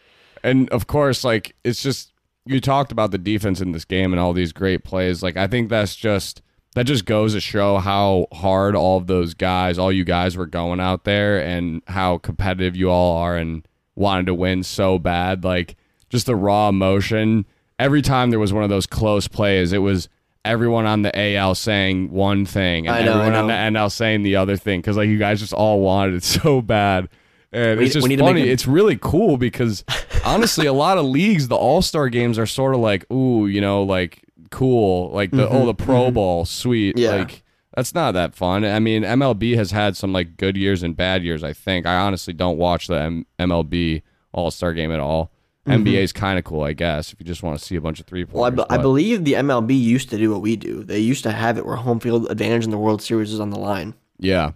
[0.42, 2.10] and of course like it's just
[2.46, 5.22] you talked about the defense in this game and all these great plays.
[5.22, 6.42] Like i think that's just
[6.74, 10.46] that just goes to show how hard all of those guys all you guys were
[10.46, 15.44] going out there and how competitive you all are and wanted to win so bad.
[15.44, 15.76] Like
[16.10, 17.46] just the raw emotion.
[17.78, 20.08] Every time there was one of those close plays it was
[20.44, 24.22] everyone on the AL saying one thing and I know, everyone on the NL saying
[24.22, 27.08] the other thing because like you guys just all wanted it so bad
[27.54, 29.84] and We- it's just we need to make funny it- it's really cool because
[30.24, 33.82] honestly a lot of leagues the all-star games are sort of like ooh you know
[33.82, 37.02] like cool like the oh the pro bowl sweet Mm-hmm.
[37.04, 37.16] Yeah.
[37.16, 37.42] like
[37.74, 41.24] that's not that fun i mean mlb has had some like good years and bad
[41.24, 45.32] years i think i honestly don't watch the M- mlb all-star game at all
[45.66, 47.98] nba is kind of cool i guess if you just want to see a bunch
[47.98, 50.84] of three Well, I, be- I believe the MLB used to do what we do.
[50.84, 53.48] They used to have it where home field advantage in the World Series is on
[53.50, 53.94] the line.
[54.18, 54.52] yeah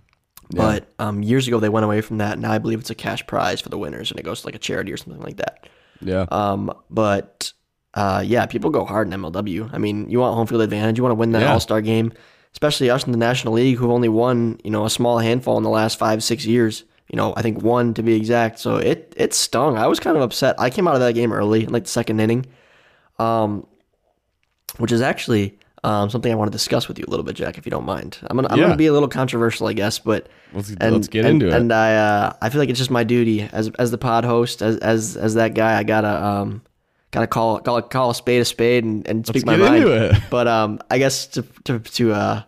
[0.51, 2.39] But um, years ago, they went away from that.
[2.39, 4.55] Now I believe it's a cash prize for the winners, and it goes to like
[4.55, 5.69] a charity or something like that.
[6.01, 7.53] yeah Um, but
[7.95, 9.71] uh, yeah, people go hard in MLW.
[9.73, 10.99] I mean, you want home field advantage.
[10.99, 11.53] You want to win that Yeah.
[11.53, 12.13] All Star game,
[12.53, 15.65] especially us in the National League, who've only won you know a small handful in
[15.65, 16.85] the last five six years.
[17.11, 18.59] You know, I think one to be exact.
[18.59, 19.77] So it it stung.
[19.77, 20.57] I was kind of upset.
[20.59, 22.47] I came out of that game early, in like the second inning,
[23.19, 23.67] um,
[24.79, 25.58] which is actually.
[25.85, 27.85] Um, something I want to discuss with you a little bit, Jack, if you don't
[27.87, 28.19] mind.
[28.29, 28.65] I'm gonna I'm Yeah.
[28.65, 31.59] gonna be a little controversial, I guess, but let's, and, let's get and- into it
[31.61, 34.61] And I, uh, I feel like it's just my duty as as the pod host,
[34.61, 35.79] as as as that guy.
[35.79, 36.63] I gotta um,
[37.13, 39.77] gotta call call call a spade a spade and, and speak my get mind.
[39.85, 40.23] into it.
[40.31, 42.43] But um, I guess to to to uh,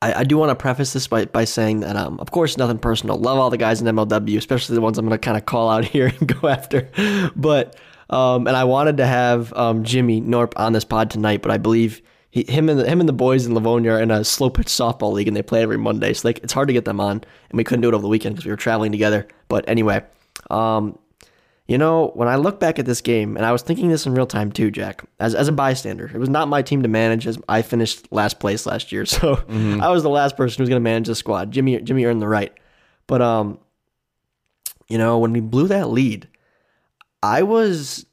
[0.00, 2.78] I, I do want to preface this by by saying that um, of course, nothing
[2.78, 3.16] personal.
[3.18, 5.84] Love all the guys in MLW, especially the ones I'm gonna kind of call out
[5.94, 6.88] here and go after.
[7.34, 7.74] But
[8.08, 11.58] um, and I wanted to have um Jimmy Norp on this pod tonight, but I
[11.58, 12.02] believe.
[12.30, 14.66] He, him and the, him and the boys in Livonia are in a slow pitch
[14.66, 16.12] softball league, and they play every Monday.
[16.12, 18.08] So like, it's hard to get them on, and we couldn't do it over the
[18.08, 19.26] weekend because we were traveling together.
[19.48, 20.04] But anyway,
[20.50, 20.98] um,
[21.66, 24.14] you know, when I look back at this game, and I was thinking this in
[24.14, 27.26] real time too, Jack, as, as a bystander, it was not my team to manage
[27.26, 29.04] as I finished last place last year.
[29.06, 29.42] So
[29.82, 31.50] I was the last person who was going to manage the squad.
[31.50, 32.52] Jimmy, Jimmy earned the right.
[33.06, 33.58] But, um,
[34.88, 36.28] you know, when we blew that lead,
[37.22, 38.06] I was,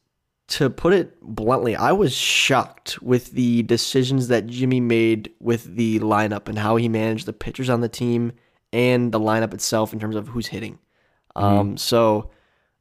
[0.48, 5.98] to put it bluntly, I was shocked with the decisions that Jimmy made with the
[6.00, 8.32] lineup and how he managed the pitchers on the team
[8.72, 10.78] and the lineup itself in terms of who's hitting.
[11.34, 12.30] Um, so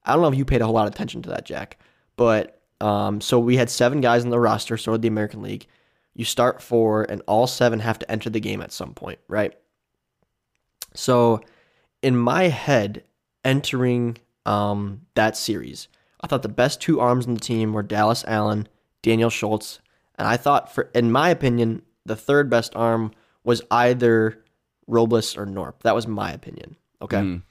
[0.05, 1.79] I don't know if you paid a whole lot of attention to that, Jack,
[2.15, 5.67] but um, so we had seven guys in the roster, so did the American League.
[6.13, 9.57] you start four, and all seven have to enter the game at some point, right?
[10.93, 11.41] So,
[12.01, 13.03] in my head,
[13.43, 15.87] entering um, that series,
[16.25, 18.67] I thought the best two arms on the team were Dallas Allen,
[19.03, 19.79] Daniel Schultz,
[20.17, 23.11] and I thought, for in my opinion, the third best arm
[23.43, 24.43] was either
[24.87, 25.81] Robles or Norp.
[25.83, 26.77] That was my opinion.
[26.99, 27.17] Okay.
[27.17, 27.41] Mm.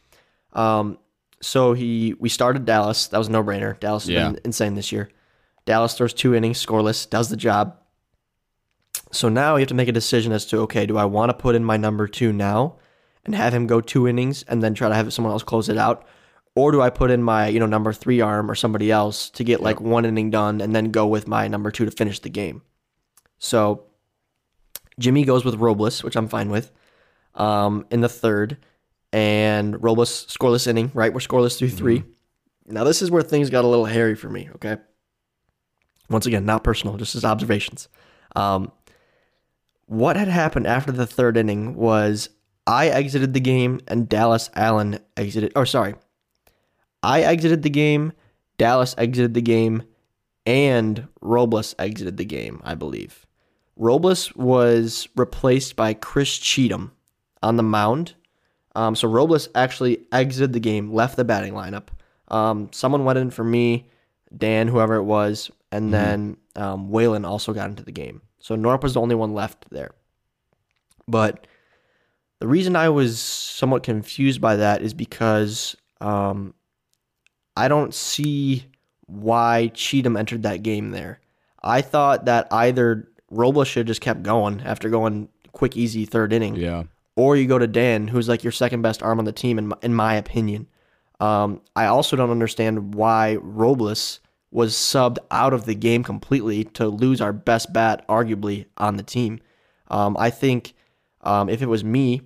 [0.55, 0.99] Um,
[1.41, 3.07] so he we started Dallas.
[3.07, 3.79] That was no brainer.
[3.79, 4.31] Dallas has Yeah.
[4.33, 5.09] been insane this year.
[5.67, 7.77] Dallas throws two innings, scoreless, does the job.
[9.13, 11.35] So now you have to make a decision as to okay, do I want to
[11.35, 12.75] put in my number two now
[13.25, 15.79] and have him go two innings and then try to have someone else close it
[15.79, 16.05] out,
[16.57, 19.45] or do I put in my you know number three arm or somebody else to
[19.45, 22.29] get like one inning done and then go with my number two to finish the
[22.29, 22.63] game?
[23.39, 23.85] So
[24.99, 26.71] Jimmy goes with Robles, which I'm fine with,
[27.35, 28.59] um, in the third,
[29.13, 30.91] and Robles scoreless inning.
[30.95, 32.05] Right, we're scoreless through 3
[32.67, 34.49] Now this is where things got a little hairy for me.
[34.57, 34.77] Okay,
[36.09, 37.89] once again, not personal, just as observations.
[38.37, 38.73] Um,
[39.87, 42.31] what had happened after the third inning was
[42.67, 45.53] I exited the game and Dallas Allen exited.
[45.55, 45.95] Or sorry,
[47.05, 48.13] I exited the game,
[48.57, 49.83] Dallas exited the game,
[50.47, 52.61] and Robles exited the game.
[52.65, 53.27] I believe
[53.77, 56.93] Robles was replaced by Chris Cheatham
[57.43, 58.15] on the mound.
[58.75, 61.89] Um, so Robles actually exited the game, left the batting lineup.
[62.29, 63.89] Um, someone went in for me,
[64.37, 68.23] Dan, whoever it was, and then um, Waylon also got into the game.
[68.39, 69.91] So Norp was the only one left there.
[71.07, 71.47] But
[72.41, 76.55] the reason I was somewhat confused by that is because um,
[77.57, 78.65] I don't see
[79.07, 81.21] why Cheatham entered that game there.
[81.63, 86.33] I thought that either Robles should have just kept going after going quick, easy third
[86.33, 86.85] inning, Yeah.
[87.17, 89.69] or you go to Dan, who's like your second best arm on the team, in
[89.69, 90.67] my, in my opinion.
[91.21, 96.89] Um, I also don't understand why Robles was subbed out of the game completely to
[96.89, 99.41] lose our best bat, arguably, on the team.
[99.89, 100.75] Um, I think
[101.23, 102.23] um, if it was me,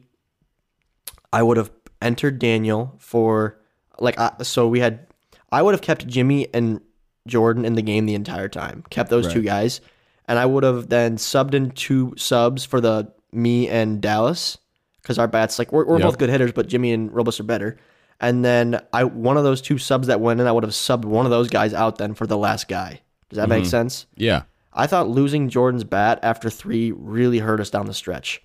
[1.32, 3.58] I would have entered Daniel for
[3.98, 5.06] like I, so we had
[5.50, 6.80] I would have kept Jimmy and
[7.26, 9.80] Jordan in the game the entire time, kept those two guys,
[10.26, 14.58] and I would have then subbed in two subs for the me and Dallas
[15.02, 16.06] because our bats like we're, we're Yep.
[16.06, 17.78] both good hitters, but Jimmy and Robles are better.
[18.20, 21.04] And then I one of those two subs that went in, I would have subbed
[21.04, 23.00] one of those guys out then for the last guy.
[23.30, 23.70] Does that make mm-hmm.
[23.70, 24.06] sense?
[24.16, 24.42] Yeah.
[24.72, 28.42] I thought losing Jordan's bat after three really hurt us down the stretch.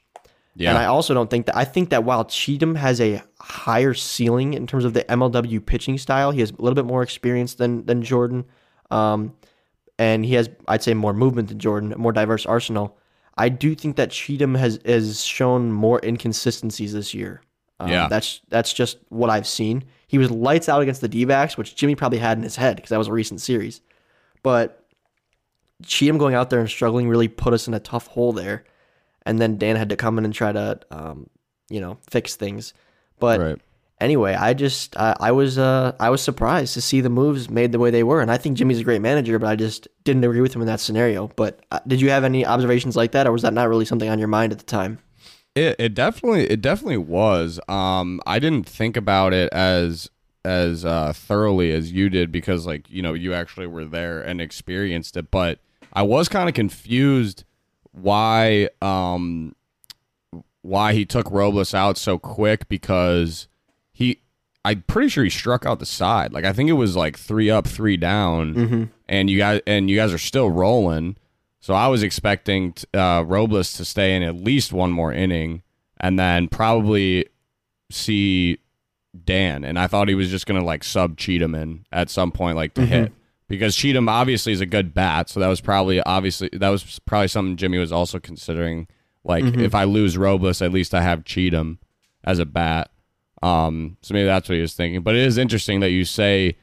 [0.55, 0.69] Yeah.
[0.69, 4.53] And I also don't think that I think that while Cheatham has a higher ceiling
[4.53, 7.85] in terms of the MLW pitching style, he has a little bit more experience than
[7.85, 8.45] than Jordan,
[8.91, 9.33] um,
[9.97, 12.97] and he has I'd say more movement than Jordan, a more diverse arsenal.
[13.35, 17.41] I do think that Cheatham has has shown more inconsistencies this year.
[17.79, 18.07] Um, Yeah.
[18.07, 19.83] that's that's just what I've seen.
[20.07, 22.89] He was lights out against the D-backs, which Jimmy probably had in his head because
[22.89, 23.81] that was a recent series,
[24.43, 24.85] but
[25.83, 28.65] Cheatham going out there and struggling really put us in a tough hole there.
[29.25, 31.29] And then Dan had to come in and try to, um,
[31.69, 32.73] you know, fix things.
[33.19, 33.59] But right.
[34.01, 37.71] anyway, I just I, I was uh, I was surprised to see the moves made
[37.71, 40.23] the way they were, and I think Jimmy's a great manager, but I just didn't
[40.23, 41.29] agree with him in that scenario.
[41.35, 44.09] But uh, did you have any observations like that, or was that not really something
[44.09, 44.99] on your mind at the time?
[45.55, 47.59] It it definitely it definitely was.
[47.67, 50.09] Um, I didn't think about it as
[50.45, 54.41] as uh, thoroughly as you did because like you know you actually were there and
[54.41, 55.59] experienced it, but
[55.93, 57.43] I was kind of confused
[57.93, 59.55] why um
[60.61, 63.47] why he took Robles out so quick because
[63.91, 64.19] he
[64.65, 66.31] I'm pretty sure he struck out the side.
[66.33, 69.95] Like I think it was like three up, three down, and you guys and you
[69.97, 71.17] guys are still rolling.
[71.59, 75.61] So I was expecting t- uh, Robles to stay in at least one more inning,
[75.99, 77.25] and then probably
[77.89, 78.57] see
[79.25, 79.63] Dan.
[79.63, 82.73] And I thought he was just gonna like sub Cheatham in at some point, like
[82.75, 83.13] to hit,
[83.55, 85.29] because Cheatham obviously is a good bat.
[85.29, 88.87] So that was probably obviously that was probably something Jimmy was also considering.
[89.25, 91.79] Like if I lose Robles, at least I have Cheatham
[92.25, 92.91] as a bat.
[93.41, 95.01] Um, so maybe that's what he was thinking.
[95.01, 96.57] But it is interesting that you say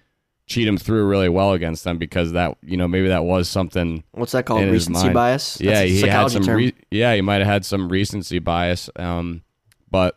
[0.47, 4.05] Cheatham threw really well against them because that you know maybe that was something.
[4.13, 4.65] What's that called?
[4.65, 5.55] Recency bias.
[5.55, 6.43] That's yeah, he had some.
[6.43, 8.91] Re- yeah, he might have had some recency bias.
[8.97, 9.43] Um,
[9.91, 10.17] but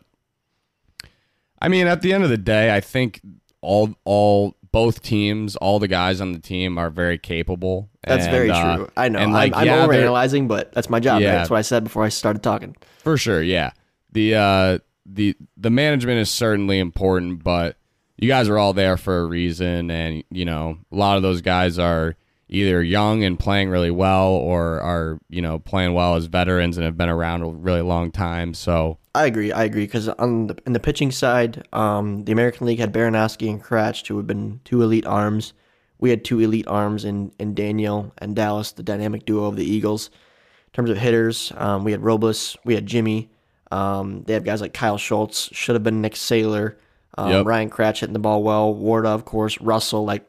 [1.62, 3.20] I mean, at the end of the day, I think
[3.60, 7.88] all all both teams, all the guys on the team are very capable.
[8.02, 8.90] That's And, very uh, true.
[8.96, 9.18] I know.
[9.20, 11.14] and, I'm, like, I'm yeah, overanalyzing, but that's my job.
[11.14, 11.22] right?
[11.22, 11.34] Yeah.
[11.36, 12.76] That's what I said before I started talking.
[12.98, 13.70] For sure, yeah.
[14.12, 17.76] The uh the the management is certainly important, but
[18.16, 21.40] you guys are all there for a reason and you know, a lot of those
[21.40, 22.16] guys are
[22.54, 26.84] either young and playing really well or are, you know, playing well as veterans and
[26.84, 28.54] have been around a really long time.
[28.54, 29.52] So, I agree.
[29.52, 33.48] I agree because on the in the pitching side, um, the American League had Baranowski
[33.50, 35.52] and Kratch, who have been two elite arms.
[35.98, 39.64] We had two elite arms in in Daniel and Dallas, the dynamic duo of the
[39.64, 40.08] Eagles.
[40.08, 43.30] In terms of hitters, um, we had Robles, we had Jimmy.
[43.70, 46.74] Um, they have guys like Kyle Schultz, should have been Nick Saylor,
[47.16, 47.46] um, Yep.
[47.46, 50.04] Ryan Cratch hitting the ball well, Warda, of course, Russell.
[50.04, 50.24] Like,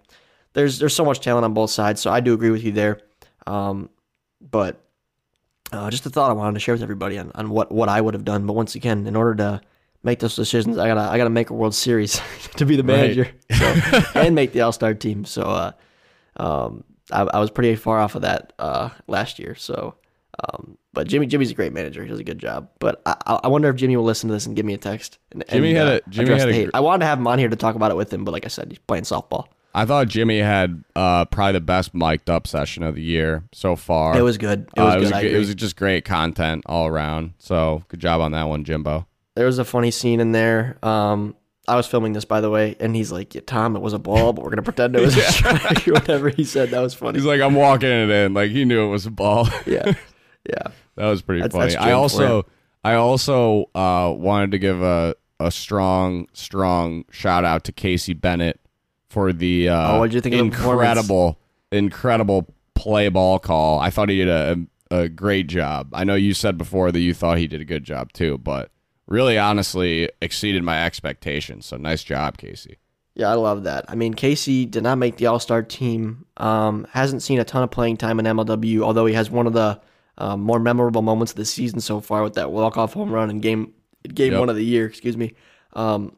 [0.56, 3.00] there's there's so much talent on both sides, so I do agree with you there.
[3.46, 3.90] Um,
[4.42, 4.82] but
[5.72, 8.00] uh, just a thought I wanted to share with everybody on, on what, what I
[8.02, 8.46] would have done.
[8.48, 9.62] But once again, in order to
[10.04, 12.20] make those decisions, I gotta I gotta make a World Series
[12.58, 12.98] to be the Right.
[13.16, 15.26] manager so, and make the All Star team.
[15.26, 15.72] So uh,
[16.38, 19.56] um, I, I was pretty far off of that uh, last year.
[19.56, 19.96] So,
[20.50, 22.04] um, but Jimmy Jimmy's a great manager.
[22.04, 22.70] He does a good job.
[22.80, 25.18] But I, I wonder if Jimmy will listen to this and give me a text.
[25.32, 27.28] And, Jimmy and, had uh, a- Jimmy had a gr- I wanted to have him
[27.28, 29.48] on here to talk about it with him, but like I said, he's playing softball.
[29.76, 33.76] I thought Jimmy had uh, probably the best mic'd up session of the year so
[33.76, 34.18] far.
[34.18, 34.70] It was good.
[34.76, 35.14] It was Uh, good.
[35.14, 37.34] I a good- it was just great content all around.
[37.40, 39.06] So good job on that one, Jimbo.
[39.36, 40.78] there was a funny scene in there.
[40.82, 41.36] Um,
[41.68, 44.00] I was filming this, by the way, and he's like, yeah, "Tom, it was a
[44.00, 46.94] ball, but we're gonna pretend it was a strike or whatever." He said that was
[46.94, 47.18] funny.
[47.18, 48.34] He's like, I'm walking it in.
[48.34, 49.50] Like he knew it was a ball.
[49.66, 49.94] yeah,
[50.50, 50.68] yeah.
[50.96, 51.74] That was pretty That's- funny.
[51.74, 52.46] that's I also
[52.84, 58.60] I also uh, wanted to give a a strong strong shout out to Casey Bennett
[59.16, 61.40] for the uh, Oh, you think incredible
[61.72, 63.80] incredible play ball call.
[63.80, 64.58] I thought he did a
[64.92, 65.90] a great job.
[65.94, 68.72] I know you said before that you thought he did a good job too, but
[69.08, 71.66] really honestly exceeded my expectations.
[71.66, 72.78] So nice job, Casey.
[73.16, 73.86] Yeah, I love that.
[73.88, 76.26] I mean, Casey did not make the All Star team.
[76.36, 79.54] Um, hasn't seen a ton of playing time in MLW, although he has one of
[79.54, 79.80] the
[80.18, 83.30] um, more memorable moments of the season so far with that walk off home run
[83.30, 83.74] in game
[84.14, 84.40] game Yep.
[84.42, 84.86] one of the year.
[84.86, 85.34] Excuse me.
[85.74, 86.16] Um,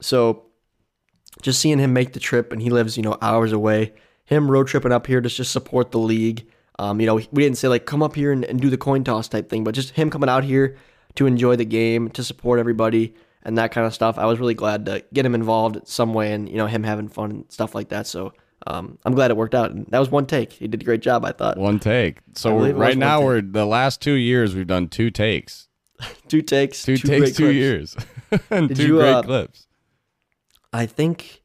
[0.00, 0.46] so
[1.40, 3.92] just seeing him make the trip, and he lives you know hours away.
[4.24, 6.46] Him road tripping up here to just support the league.
[6.78, 9.04] Um, you know, we didn't say like come up here and, and do the coin
[9.04, 10.76] toss type thing, but just him coming out here
[11.16, 14.18] to enjoy the game, to support everybody, and that kind of stuff.
[14.18, 17.08] I was really glad to get him involved some way, and you know him having
[17.08, 18.06] fun and stuff like that.
[18.06, 18.32] So
[18.66, 19.70] um, I'm glad it worked out.
[19.72, 20.52] And that was one take.
[20.52, 21.56] He did a great job, I thought.
[21.56, 22.18] One take.
[22.34, 25.66] So believe it was right now we're the last two years we've done two takes.
[26.28, 27.54] Two takes, Two, two takes, two clips.
[27.54, 27.96] years,
[28.50, 29.66] and Did two you, great uh, clips.
[30.72, 31.42] I think,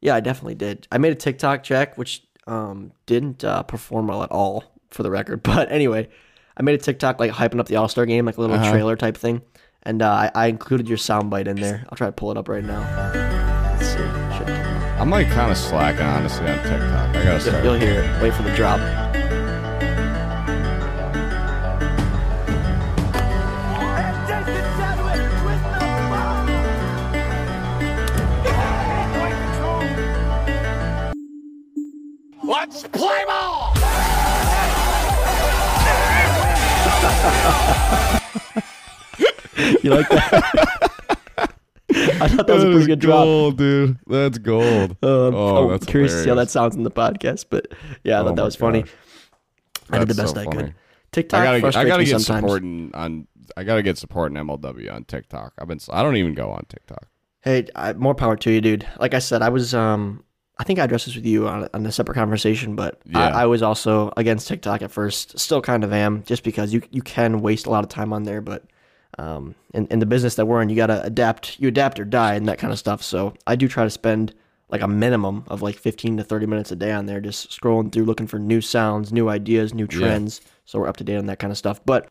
[0.00, 0.86] yeah, I definitely did.
[0.90, 5.10] I made a TikTok check, which um, didn't uh, perform well at all, for the
[5.10, 5.42] record.
[5.44, 6.08] But anyway,
[6.56, 8.70] I made a TikTok like hyping up the All Star game, like a little Uh-huh.
[8.70, 9.42] trailer type thing,
[9.82, 11.84] and uh, I, I included your soundbite in there.
[11.90, 12.80] I'll try to pull it up right now.
[13.74, 13.96] Let's see.
[14.38, 14.48] Should-
[14.98, 17.16] I'm like kind of slacking honestly on TikTok.
[17.16, 17.64] I gotta start.
[17.64, 18.22] you'll hear it.
[18.22, 18.78] Wait for the drop.
[32.72, 33.74] Let's play ball.
[39.82, 40.90] You like that?
[41.94, 43.24] I thought that was a pretty good drop.
[43.24, 43.98] gold, dude.
[44.06, 44.92] That's gold.
[45.02, 47.66] Um, Oh, I'm that's curious to see how that sounds in the podcast, but
[48.02, 48.82] yeah, I Oh thought that my was funny.
[48.82, 48.90] gosh.
[49.90, 50.56] I did the best so I funny.
[50.56, 50.74] could.
[51.12, 52.42] TikTok I gotta, I gotta me get sometimes.
[52.44, 53.26] supporting on.
[53.56, 55.52] I gotta get support in MLW on TikTok.
[55.58, 55.78] I've been.
[55.90, 57.06] I don't even go on TikTok.
[57.42, 58.86] Hey, I, more power to you, dude.
[58.98, 60.24] Like I said, I was um
[60.62, 63.18] I think I addressed this with you on, on a separate conversation, but Yeah.
[63.36, 65.36] I, I was also against TikTok at first.
[65.36, 68.22] Still kind of am, just because you you can waste a lot of time on
[68.22, 68.62] there, but
[69.18, 72.34] um in, in the business that we're in, you gotta adapt you adapt or die
[72.34, 73.02] and that kind of stuff.
[73.02, 74.34] So I do try to spend
[74.68, 77.90] like a minimum of like fifteen to thirty minutes a day on there, just scrolling
[77.90, 79.98] through looking for new sounds, new ideas, new Yeah.
[79.98, 80.42] trends.
[80.64, 81.80] So we're up to date on that kind of stuff.
[81.84, 82.08] But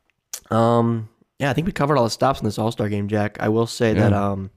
[0.52, 1.08] um
[1.40, 3.38] yeah, I think we covered all the stops in this All Star game, Jack.
[3.40, 4.52] I will say that um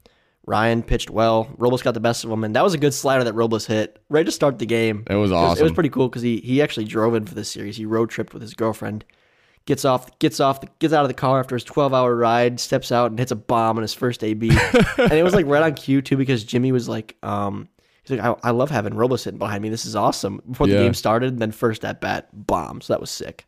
[0.47, 1.47] Ryan pitched well.
[1.57, 3.99] Robles got the best of him, and that was a good slider that Robles hit
[4.09, 5.03] right to start the game.
[5.09, 5.59] It was It was, awesome.
[5.59, 7.77] it was pretty cool because he he actually drove in for this series.
[7.77, 9.03] He road tripped with his girlfriend.
[9.65, 12.59] Gets off, gets off, gets out of the car after his twelve hour ride.
[12.59, 14.49] Steps out and hits a bomb on his first AB,
[14.99, 17.67] and it was like right on cue too because Jimmy was like, um,
[18.03, 19.69] he's like, I, I love having Robles sitting behind me.
[19.69, 20.39] This is awesome.
[20.47, 20.79] Before the Yeah.
[20.81, 22.81] game started, and then first at bat, bomb.
[22.81, 23.47] So that was sick.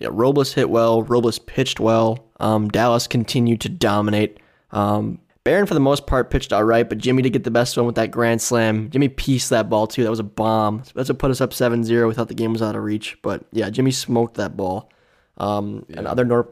[0.00, 1.02] Yeah, Robles hit well.
[1.02, 2.26] Robles pitched well.
[2.40, 4.38] Um, Dallas continued to dominate.
[4.72, 7.76] Um, Barron, for the most part, pitched all right, but Jimmy did get the best
[7.76, 8.90] one with that grand slam.
[8.90, 10.02] Jimmy pieced that ball, too.
[10.02, 10.82] That was a bomb.
[10.94, 12.08] That's what put us up 7 0.
[12.08, 13.16] We thought the game was out of reach.
[13.22, 14.90] But yeah, Jimmy smoked that ball.
[15.38, 16.50] Um, And other nor-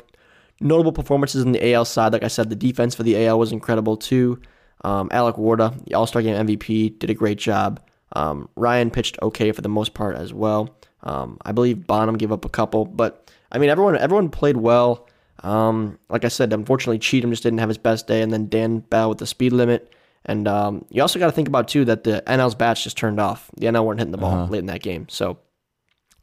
[0.61, 3.53] notable performances in the AL side, like I said, the defense for the AL was
[3.53, 4.41] incredible, too.
[4.85, 7.81] Um, Alec Warda, the All Star Game MVP, did a great job.
[8.15, 10.75] Um, Ryan pitched okay for the most part as well.
[11.03, 15.07] Um, I believe Bonham gave up a couple, but I mean, everyone everyone played well.
[15.43, 18.81] Um, like I said, unfortunately, Cheatham just didn't have his best day, and then Dan
[18.81, 19.93] battled with the speed limit.
[20.25, 23.21] And um, you also got to think about too that the NL's bats just turned
[23.21, 23.51] off.
[23.57, 25.39] The NL weren't hitting the ball late in that game, so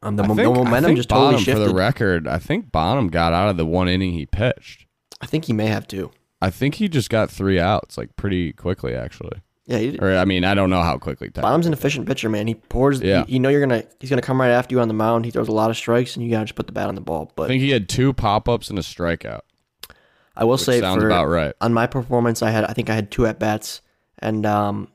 [0.02, 0.34] um, the, Uh-huh.
[0.34, 1.62] Think, the momentum just totally shifted.
[1.64, 4.86] For the record, I think Bonham got out of the one inning he pitched.
[5.20, 6.10] I think he may have too.
[6.42, 9.40] I think he just got three outs like pretty quickly, actually.
[9.66, 11.28] Yeah, he, Or I mean, I don't know how quickly.
[11.28, 12.46] Bonham's an efficient pitcher, man.
[12.46, 13.00] He pours.
[13.00, 13.18] Yeah.
[13.18, 13.24] Yeah.
[13.26, 15.24] You, know you're gonna he's gonna come right after you on the mound.
[15.24, 17.00] He throws a lot of strikes, and you gotta just put the bat on the
[17.00, 17.32] ball.
[17.34, 19.40] But I think he had two pop ups and a strikeout.
[20.36, 21.54] I will say sounds for, about right.
[21.60, 23.80] on my performance, I had I think I had two at bats,
[24.20, 24.88] and um,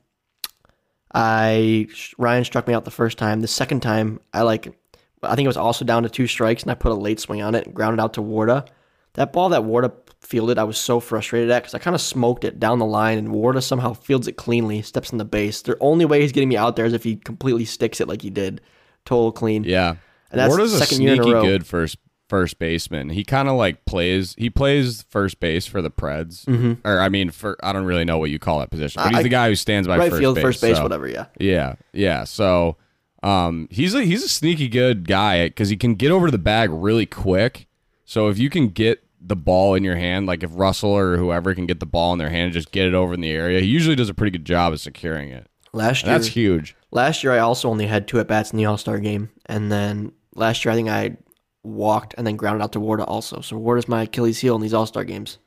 [1.12, 3.40] I Ryan struck me out the first time.
[3.40, 4.74] The second time, I like
[5.22, 7.42] I think it was also down to two strikes, and I put a late swing
[7.42, 8.66] on it and grounded out to Warda.
[9.14, 9.92] That ball that Warda
[10.22, 13.18] fielded, I was so frustrated at because I kind of smoked it down the line,
[13.18, 15.60] and Warda somehow fields it cleanly, steps in the base.
[15.62, 18.22] The only way he's getting me out there is if he completely sticks it like
[18.22, 18.60] he did,
[19.04, 19.64] total clean.
[19.64, 19.96] Yeah,
[20.30, 21.42] And that's Warda's the a second year in a sneaky row.
[21.42, 21.98] good first
[22.28, 23.10] first baseman.
[23.10, 24.34] He kind of like plays.
[24.38, 26.46] He plays first base for the Preds,
[26.84, 29.12] or I mean, for I don't really know what you call that position, but he's
[29.16, 29.18] Mm-hmm.
[29.18, 31.06] I- the guy who stands by right first field, base, first base, so- whatever.
[31.08, 31.26] Yeah.
[31.38, 32.24] Yeah, yeah.
[32.24, 32.76] So,
[33.22, 36.70] um, he's a he's a sneaky good guy because he can get over the bag
[36.72, 37.66] really quick.
[38.04, 41.54] So if you can get the ball in your hand, like if Russell or whoever
[41.54, 43.60] can get the ball in their hand and just get it over in the area,
[43.60, 45.46] he usually does a pretty good job of securing it.
[45.72, 46.76] Last And year, that's huge.
[46.90, 49.70] Last year, I also only had two at bats in the All Star game, and
[49.72, 51.16] then last year I think I
[51.62, 53.40] walked and then grounded out to Warda also.
[53.40, 55.38] So Warda's my Achilles heel in these All Star games.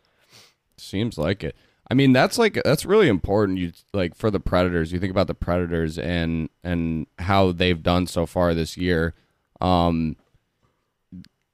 [0.77, 1.55] Seems like it.
[1.89, 3.59] I mean, that's like that's really important.
[3.59, 4.91] You like for the Predators.
[4.91, 9.13] You think about the Predators and and how they've done so far this year.
[9.61, 10.15] Um,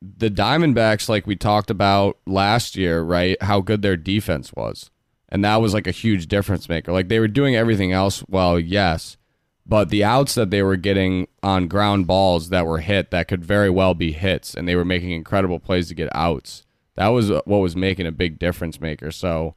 [0.02, 3.42] the Diamondbacks, like we talked about last year, right?
[3.42, 4.90] How good their defense was,
[5.30, 6.92] and that was like a huge difference maker.
[6.92, 9.18] Like they were doing everything else well, yes,
[9.66, 13.46] but the outs that they were getting on ground balls that were hit that could
[13.46, 16.66] very well be hits, and they were making incredible plays to get outs.
[16.96, 19.12] That was what was making a big difference maker.
[19.12, 19.54] So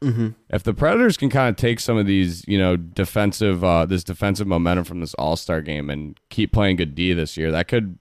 [0.49, 4.05] if the Predators can kind of take some of these, you know, defensive, uh, this
[4.05, 7.67] defensive momentum from this All Star game and keep playing good D this year, that
[7.67, 7.99] could,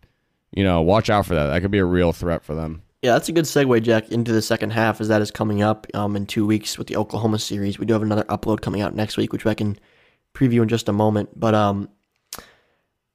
[0.54, 1.46] you know, watch out for that.
[1.46, 2.82] That could be a real threat for them.
[3.02, 5.86] Yeah, that's a good segue, Jack, into the second half, as that is coming up
[5.92, 7.78] um, in two weeks with the Oklahoma series.
[7.78, 9.78] We do have another upload coming out next week, which I can
[10.32, 11.38] preview in just a moment.
[11.38, 11.90] But um,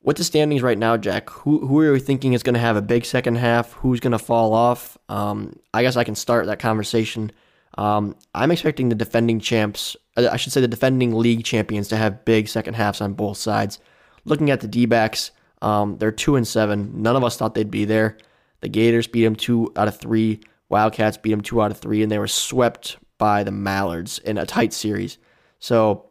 [0.03, 2.81] the standings right now, Jack, who who are we thinking is going to have a
[2.81, 3.73] big second half?
[3.73, 4.97] Who's going to fall off?
[5.07, 7.31] Um, I guess I can start that conversation.
[7.77, 11.97] Um, I'm expecting the defending champs, uh, I should say the defending league champions, to
[11.97, 13.79] have big second halves on both sides.
[14.25, 15.31] Looking at the D backs,
[15.61, 17.01] um, they're two and seven.
[17.01, 18.17] None of us thought they'd be there.
[18.61, 20.41] The Gators beat them two out of three.
[20.69, 24.37] Wildcats beat them two out of three, and they were swept by the Mallards in
[24.37, 25.17] a tight series.
[25.59, 26.05] So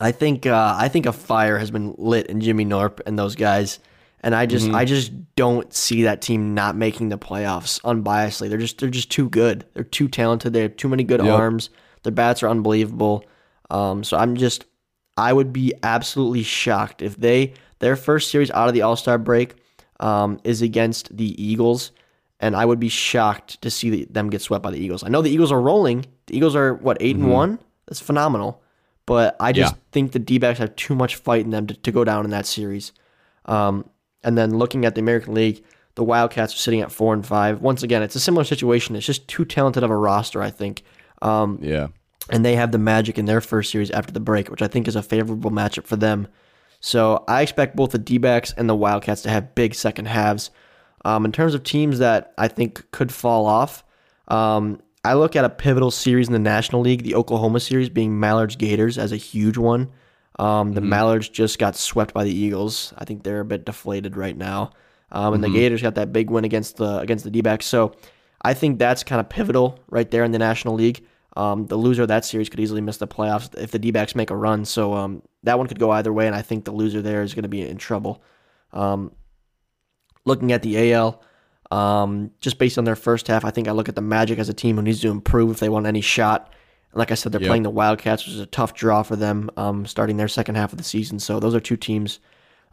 [0.00, 3.36] I think uh, I think a fire has been lit in Jimmy Norp and those
[3.36, 3.78] guys,
[4.20, 7.80] and I just I just don't see that team not making the playoffs.
[7.82, 9.64] Unbiasedly, they're just they're just too good.
[9.74, 10.52] They're too talented.
[10.52, 11.32] They have too many good Yep.
[11.34, 11.70] arms.
[12.02, 13.24] Their bats are unbelievable.
[13.70, 14.64] Um, so I'm just
[15.16, 19.18] I would be absolutely shocked if they their first series out of the All Star
[19.18, 19.54] break
[20.00, 21.92] um, is against the Eagles,
[22.40, 25.02] and I would be shocked to see them get swept by the Eagles.
[25.04, 26.06] I know the Eagles are rolling.
[26.26, 27.58] The Eagles are what 8 and one.
[27.86, 28.62] That's phenomenal.
[29.06, 29.80] But I just Yeah.
[29.92, 32.30] think the D backs have too much fight in them to, to go down in
[32.32, 32.92] that series.
[33.44, 33.88] Um,
[34.24, 35.62] and then looking at the American League,
[35.94, 37.62] the Wildcats are sitting at four and five.
[37.62, 38.96] Once again, it's a similar situation.
[38.96, 40.82] It's just too talented of a roster, I think.
[41.22, 41.86] Um, Yeah.
[42.28, 44.88] and they have the Magic in their first series after the break, which I think
[44.88, 46.26] is a favorable matchup for them.
[46.86, 50.52] So I expect both the D backs and the Wildcats to have big second halves.
[51.04, 53.82] Um, in terms of teams that I think could fall off,
[54.28, 58.20] um, I look at a pivotal series in the National League, the Oklahoma series being
[58.20, 59.90] Mallards Gators as a huge one.
[60.38, 62.94] Um, the Mallards just got swept by the Eagles.
[62.96, 64.70] I think they're a bit deflated right now.
[65.10, 67.66] Um, and the Gators got that big win against the against the D backs.
[67.66, 67.96] So
[68.42, 71.04] I think that's kind of pivotal right there in the National League.
[71.36, 74.14] Um, the loser of that series could easily miss the playoffs if the D backs
[74.14, 74.64] make a run.
[74.64, 77.34] So um, that one could go either way, and I think the loser there is
[77.34, 78.22] going to be in trouble.
[78.72, 79.12] Um,
[80.24, 81.22] looking at the AL,
[81.70, 84.48] um, just based on their first half, I think I look at the Magic as
[84.48, 86.52] a team who needs to improve if they want any shot.
[86.92, 87.48] And like I said, they're Yep.
[87.48, 90.72] playing the Wildcats, which is a tough draw for them um, starting their second half
[90.72, 91.18] of the season.
[91.18, 92.18] So those are two teams.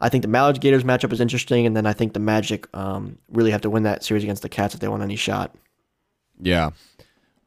[0.00, 3.18] I think the Mallards Gators matchup is interesting, and then I think the Magic um,
[3.30, 5.54] really have to win that series against the Cats if they want any shot.
[6.40, 6.70] Yeah.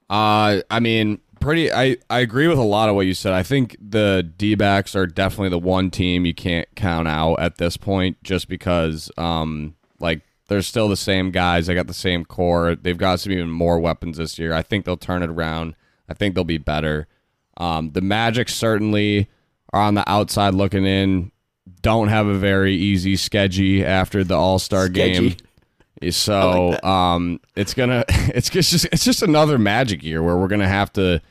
[0.10, 1.72] Uh, I mean, pretty.
[1.72, 3.34] I, I agree with a lot of what you said.
[3.34, 7.58] I think the D backs are definitely the one team you can't count out at
[7.58, 11.68] this point just because, um, like, they're still the same guys.
[11.68, 12.76] They got the same core.
[12.76, 14.54] They've got some even more weapons this year.
[14.54, 15.76] I think they'll turn it around.
[16.08, 17.08] I think they'll be better.
[17.58, 19.28] Um, the Magic certainly
[19.74, 21.32] are on the outside looking in.
[21.82, 25.36] Don't have a very easy sketchy after the All Star game.
[26.12, 26.88] So that.
[26.88, 31.22] um, it's gonna it's just it's just another magic year where we're gonna have to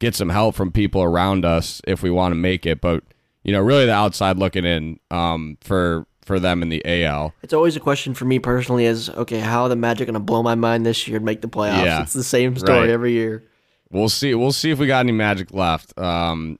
[0.00, 2.80] get some help from people around us if we want to make it.
[2.80, 3.04] But
[3.42, 7.34] you know, really the outside looking in um, for for them in the AL.
[7.42, 10.20] It's always a question for me personally is okay, how are the Magic going to
[10.20, 11.84] blow my mind this year and make the playoffs?
[11.84, 12.00] Yeah.
[12.02, 12.88] It's the same story Right.
[12.88, 13.44] every year.
[13.90, 14.34] We'll see.
[14.34, 15.96] We'll see if we got any magic left.
[15.98, 16.58] Um,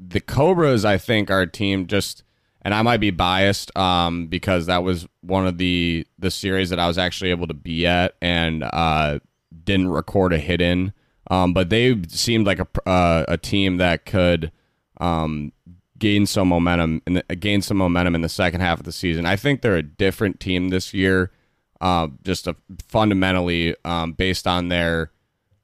[0.00, 2.23] the Cobras, I think, are a team just,
[2.64, 6.78] and I might be biased um, because that was one of the the series that
[6.78, 9.18] I was actually able to be at and uh,
[9.64, 10.92] didn't record a hit in.
[11.30, 14.50] Um, but they seemed like a uh, a team that could
[15.00, 15.52] um,
[15.98, 19.26] gain some momentum and gain some momentum in the second half of the season.
[19.26, 21.30] I think they're a different team this year,
[21.80, 22.56] uh, just a,
[22.88, 25.12] fundamentally um, based on their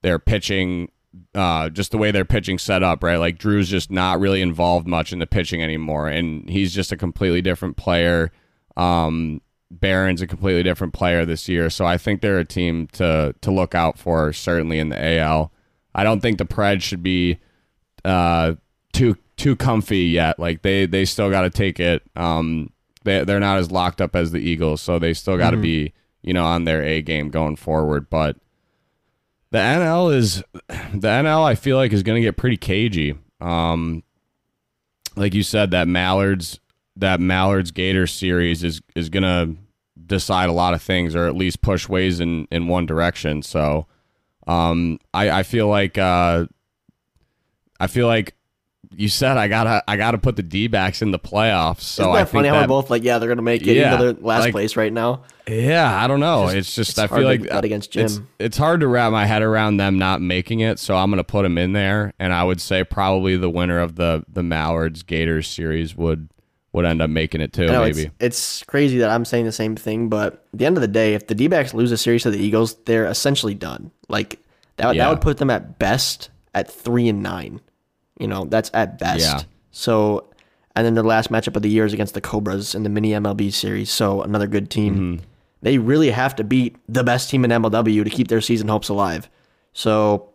[0.03, 0.90] their pitching,
[1.35, 3.16] uh, just the way their pitching set up, right?
[3.16, 6.97] Like Drew's just not really involved much in the pitching anymore, and he's just a
[6.97, 8.33] completely different player.
[8.76, 13.35] Um, Barron's a completely different player this year, so I think they're a team to
[13.41, 15.53] to look out for certainly in the AL.
[15.95, 17.39] I don't think the Preds should be
[18.05, 18.55] uh,
[18.93, 20.39] too too comfy yet.
[20.39, 22.03] Like they they still got to take it.
[22.16, 22.72] Um,
[23.05, 25.93] they they're not as locked up as the Eagles, so they still got to be
[26.22, 28.11] you know on their A game going forward.
[28.11, 28.37] But
[29.51, 31.44] the NL is the NL.
[31.44, 33.16] I feel like is going to get pretty cagey.
[33.40, 34.03] Um,
[35.16, 36.61] like you said, that Mallards
[36.96, 39.57] that Mallards Gators series is is going to
[40.07, 43.42] decide a lot of things, or at least push ways in in one direction.
[43.42, 43.86] So,
[44.46, 46.46] um, I I feel like uh,
[47.78, 48.34] I feel like
[48.97, 51.80] you said I gotta I gotta put the D backs in the playoffs.
[51.82, 53.66] So Isn't I that think funny how that, we're both like, yeah, they're to make
[53.66, 55.22] it, Yeah, they're last like- place right now?
[55.49, 56.45] Yeah, I don't know.
[56.47, 58.28] Just- it's just it's I feel like bet against It's, Jim.
[58.38, 61.43] it's hard to wrap my head around them not making it, so I'm gonna put
[61.43, 65.49] them in there, and I would say probably the winner of the the Mallards Gators
[65.49, 66.28] series would
[66.72, 67.66] would end up making it too.
[67.66, 70.76] Know maybe it's, it's crazy that I'm saying the same thing, but at the end
[70.76, 73.55] of the day, if the D backs lose a series to the Eagles, they're essentially
[73.55, 73.91] done.
[74.09, 74.38] Like
[74.76, 75.05] that, Yeah.
[75.05, 77.61] that would put them at best at three and nine.
[78.20, 79.20] You know, that's at best.
[79.24, 79.42] Yeah.
[79.72, 80.26] So,
[80.76, 83.10] and then their last matchup of the year is against the Cobras in the mini
[83.10, 83.90] MLB series.
[83.90, 84.94] So another good team.
[84.94, 85.24] Mm-hmm.
[85.62, 88.88] They really have to beat the best team in MLW to keep their season hopes
[88.88, 89.28] alive.
[89.72, 90.26] So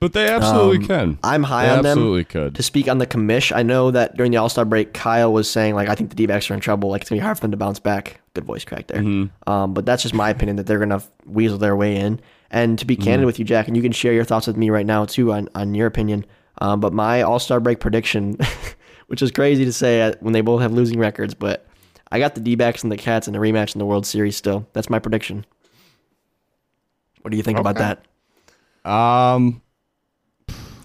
[0.00, 1.18] but they absolutely um, can.
[1.22, 1.86] I'm high They on them.
[1.98, 2.54] absolutely could.
[2.54, 5.50] To speak on the commish, I know that during the All Star break, Kyle was
[5.50, 6.88] saying like, I think the D backs are in trouble.
[6.90, 8.20] Like it's gonna be hard for them to bounce back.
[8.34, 9.02] Good voice crack there.
[9.02, 9.50] Mm-hmm.
[9.50, 12.20] Um, but that's just my opinion that they're gonna weasel their way in.
[12.50, 13.04] And to be Mm-hmm.
[13.04, 15.32] candid with you, Jack, and you can share your thoughts with me right now too
[15.32, 16.24] on on your opinion.
[16.60, 18.36] Um, but my All Star break prediction,
[19.06, 21.66] which is crazy to say uh, when they both have losing records, but
[22.12, 24.36] I got the D backs and the Cats in a rematch in the World Series.
[24.36, 25.46] Still, that's my prediction.
[27.22, 28.04] What do you think about that?
[28.90, 29.60] Um,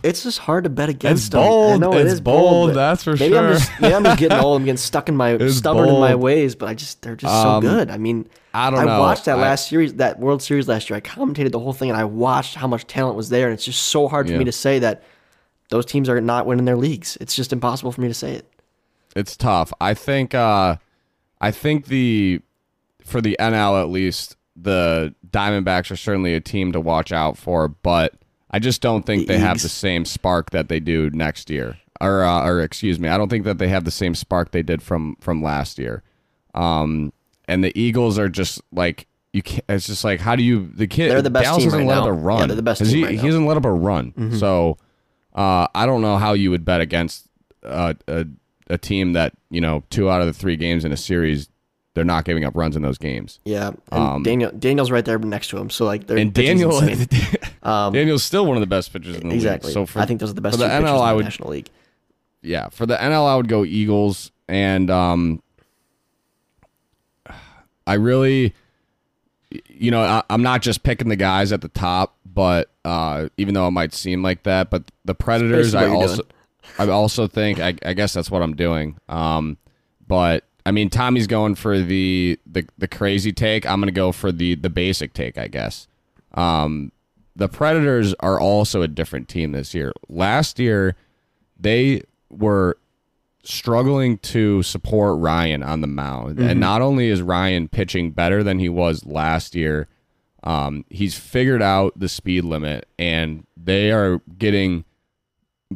[0.04, 1.42] It's just hard to bet against It's them.
[1.42, 1.82] I bold.
[1.82, 2.68] know it It's bold.
[2.68, 3.54] bold, that's for maybe I'm sure.
[3.58, 4.60] just maybe I'm just getting old.
[4.62, 6.54] I'm getting stuck in my It's stubborn in my ways.
[6.56, 7.90] But I just they're just so Um, good.
[7.90, 9.00] I mean, I don't know.
[9.00, 10.98] watched that I- last series, that World Series last year.
[10.98, 13.46] I commentated the whole thing, and I watched how much talent was there.
[13.48, 14.40] And it's just so hard for Yeah.
[14.40, 15.04] me to say that
[15.70, 17.18] those teams are not winning their leagues.
[17.22, 18.46] It's just impossible for me to say it.
[19.16, 19.72] it's tough.
[19.82, 20.78] I think uh
[21.42, 22.42] I think the
[23.04, 27.68] for the NL at least the Diamondbacks are certainly a team to watch out for,
[27.68, 28.14] but
[28.50, 31.78] I just don't think The they have the same spark that they do next year.
[32.02, 34.64] Or uh, or excuse me, I don't think that they have the same spark they
[34.64, 36.04] did from from last year.
[36.54, 37.12] Um
[37.48, 40.88] and the Eagles are just like you can't, it's just like how do you the
[40.88, 42.02] kid They're the best Dallas team hasn't right let now.
[42.04, 42.40] up a run.
[42.42, 43.22] Yeah, they're the best team he, right he now.
[43.22, 43.26] Mm-hmm.
[43.28, 44.32] hasn't let up a run.
[44.40, 44.78] So
[45.36, 47.28] uh, I don't know how you would bet against
[47.64, 48.26] uh, a
[48.70, 51.50] a team that you know two out of the three games in a series
[51.94, 53.40] they're not giving up runs in those games.
[53.46, 55.70] Yeah, and Daniel Daniel's right there next to him.
[55.70, 56.82] So like, Um, And Daniel.
[57.64, 59.70] Um, Daniel's still one of the best pitchers in the exactly.
[59.70, 59.74] league.
[59.74, 61.10] So for, I think those are the best for two the pitchers NL, in I
[61.10, 61.70] the would National League.
[62.44, 65.42] yeah for the NL I would go Eagles and um
[67.88, 68.54] I really
[69.68, 73.54] you know I, I'm not just picking the guys at the top but uh even
[73.54, 76.24] though it might seem like that but the Predators I also
[76.78, 78.98] I also think I, I guess that's what I'm doing.
[79.08, 79.58] Um
[80.08, 83.66] but I mean Tommy's going for the the the crazy take.
[83.66, 85.88] I'm going to go for the the basic take I guess.
[86.34, 86.92] Um
[87.36, 89.92] the Predators are also a different team this year.
[90.08, 90.96] Last year
[91.60, 92.78] they were
[93.46, 96.40] struggling to support Ryan on the mound.
[96.40, 99.88] And not only is Ryan pitching better than he was last year,
[100.44, 104.86] um, he's figured out the speed limit and they are getting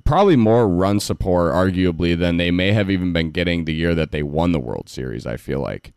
[0.03, 4.11] probably more run support, arguably, than they may have even been getting the year that
[4.11, 5.93] they won the World Series, I feel like.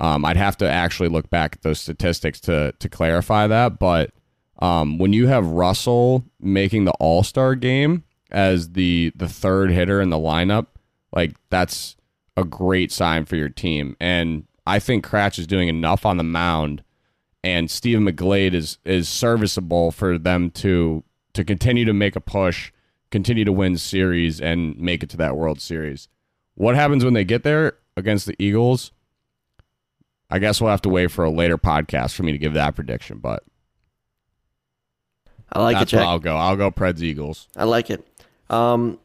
[0.00, 4.10] Um, I'd have to actually look back at those statistics to to clarify that, but
[4.58, 10.00] um, when you have Russell making the All Star game as the the third hitter
[10.00, 10.66] in the lineup,
[11.14, 11.96] like that's
[12.36, 13.96] a great sign for your team.
[14.00, 16.82] And I think Cratch is doing enough on the mound
[17.44, 21.04] and Stephen McGlade is is serviceable for them to
[21.34, 22.72] to continue to make a push,
[23.10, 26.08] continue to win series, and make it to that World Series.
[26.54, 28.92] What happens when they get there against the Eagles?
[30.30, 32.74] I guess we'll have to wait for a later podcast for me to give that
[32.74, 33.44] prediction, but
[35.52, 36.36] I like that's it, where I'll go.
[36.36, 37.46] I'll go Preds Eagles.
[37.54, 38.06] I like it.
[38.48, 38.98] Um,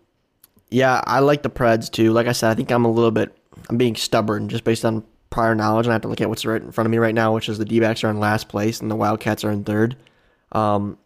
[0.70, 2.12] yeah, I like the Preds too.
[2.12, 3.36] Like I said, I think I'm a little bit,
[3.70, 6.46] I'm being stubborn just based on prior knowledge, and I have to look at what's
[6.46, 8.82] right in front of me right now, which is the D-backs are in last place
[8.82, 9.96] and the Wildcats are in third.
[10.52, 10.98] Um,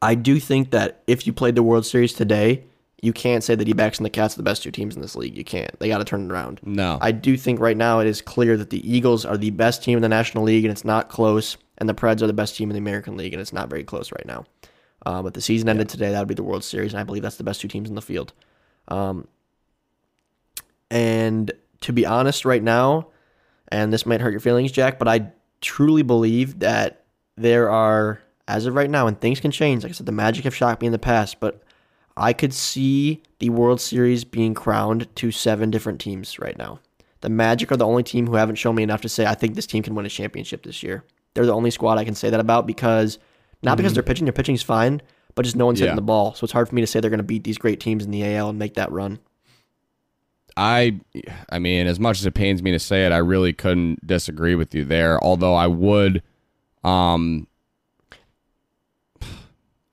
[0.00, 2.64] I do think that if you played the World Series today,
[3.02, 5.14] you can't say the D-backs and the Cats are the best two teams in this
[5.14, 5.36] league.
[5.36, 5.78] You can't.
[5.78, 6.60] They got to turn it around.
[6.62, 6.98] No.
[7.00, 9.98] I do think right now it is clear that the Eagles are the best team
[9.98, 11.56] in the National League, and it's not close.
[11.78, 13.84] And the Preds are the best team in the American League, and it's not very
[13.84, 14.44] close right now.
[15.06, 16.10] Uh, but the season ended today.
[16.10, 17.94] That would be the World Series, and I believe that's the best two teams in
[17.94, 18.32] the field.
[18.88, 19.28] Um,
[20.90, 21.52] and
[21.82, 23.08] to be honest, right now,
[23.68, 27.04] and this might hurt your feelings, Jack, but I truly believe that
[27.36, 29.82] there are, as of right now, and things can change.
[29.82, 31.62] Like I said, the Magic have shocked me in the past, but
[32.16, 36.80] I could see the World Series being crowned to seven different teams right now.
[37.22, 39.54] The Magic are the only team who haven't shown me enough to say I think
[39.54, 41.04] this team can win a championship this year.
[41.32, 43.18] They're the only squad I can say that about because
[43.64, 45.00] not because they're pitching, their pitching's fine,
[45.34, 45.86] but just no one's Yeah.
[45.86, 46.34] hitting the ball.
[46.34, 48.10] So it's hard for me to say they're going to beat these great teams in
[48.10, 49.18] the AL and make that run.
[50.56, 51.00] I
[51.50, 54.54] I mean, as much as it pains me to say it, I really couldn't disagree
[54.54, 55.22] with you there.
[55.22, 56.22] Although I would,
[56.84, 57.48] um,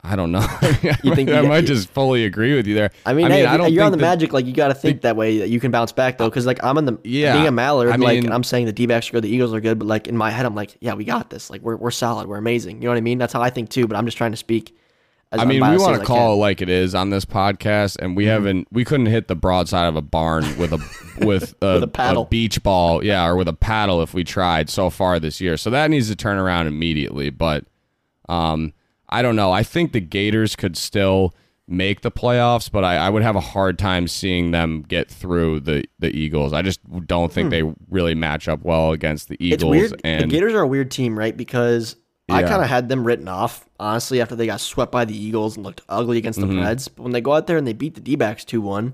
[0.03, 0.39] I don't know.
[1.03, 2.91] You think I might just fully agree with you there.
[3.05, 4.33] I mean, hey, I don't you're on the that- Magic.
[4.33, 6.63] Like you got to think that way that you can bounce back though, because like
[6.63, 7.89] I'm in the Yeah, being a Mallard.
[7.91, 10.07] I like mean- I'm saying the D-backs are good, the Eagles are good, but like
[10.07, 11.49] in my head, I'm like, yeah, we got this.
[11.49, 12.77] Like we're we're solid, we're amazing.
[12.77, 13.17] You know what I mean?
[13.19, 13.87] That's how I think too.
[13.87, 14.75] But I'm just trying to speak.
[15.33, 18.17] As I mean, we want to call it like it is on this podcast, and
[18.17, 18.67] we haven't.
[18.69, 20.77] We couldn't hit the broadside of a barn with a
[21.25, 22.23] with a, With a paddle.
[22.23, 25.55] a beach ball, yeah, or with a paddle if we tried so far this year.
[25.55, 27.29] So that needs to turn around immediately.
[27.29, 27.63] But
[28.27, 28.73] um,
[29.11, 29.51] I don't know.
[29.51, 31.33] I think the Gators could still
[31.67, 35.61] make the playoffs, but I, I would have a hard time seeing them get through
[35.61, 36.53] the the Eagles.
[36.53, 39.43] I just don't think they really match up well against the Hmm.
[39.53, 39.71] It's Eagles.
[39.71, 40.01] weird.
[40.03, 41.35] And the Gators are a weird team, right?
[41.35, 41.95] Because
[42.29, 45.57] I kind of had them written off, honestly, after they got swept by the Eagles
[45.57, 46.59] and looked ugly against the Mm-hmm.
[46.59, 46.89] Preds.
[46.95, 48.93] But when they go out there and they beat the D-backs 2-1,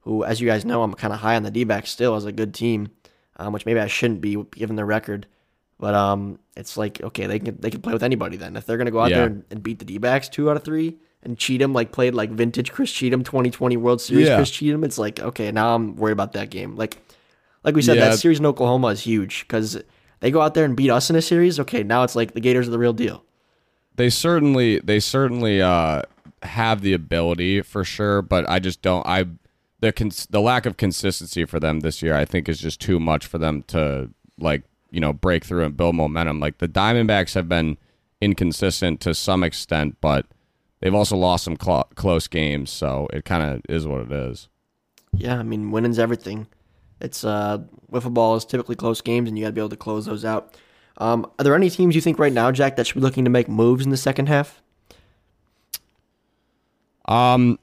[0.00, 2.32] who, as you guys know, I'm kind of high on the D-backs still as a
[2.32, 2.88] good team,
[3.36, 5.28] um, which maybe I shouldn't be given their record.
[5.82, 8.54] But um, it's like okay, they can they can play with anybody then.
[8.56, 9.16] If they're gonna go out Yeah.
[9.18, 12.30] there and, and beat the D-backs two out of three and Cheatham like played like
[12.30, 14.36] vintage Chris Cheatham 2020 World Series Yeah.
[14.36, 16.76] Chris Cheatham, it's like okay, now I'm worried about that game.
[16.76, 16.98] Like
[17.64, 18.10] like we said, Yeah.
[18.10, 19.82] that series in Oklahoma is huge because
[20.20, 21.58] they go out there and beat us in a series.
[21.58, 23.24] Okay, now it's like the Gators are the real deal.
[23.96, 26.02] they certainly they certainly uh
[26.44, 29.24] have the ability for sure but i just don't i
[29.80, 32.98] the cons- the lack of consistency for them this year i think is just too
[32.98, 34.08] much for them to
[34.38, 34.62] like
[34.92, 37.76] you know break through and build momentum like the diamondbacks have been
[38.20, 40.26] inconsistent to some extent but
[40.80, 44.48] they've also lost some cl- close games so it kind of is what it is
[45.12, 46.46] Yeah, I mean, winning's everything.
[47.00, 47.58] It's uh,
[47.90, 50.24] wiffle ball is typically close games, and you got to be able to close those
[50.24, 50.56] out.
[50.98, 53.30] Um, are there any teams you think right now, Jack, that should be looking to
[53.30, 54.62] make moves in the second half?
[57.06, 57.58] um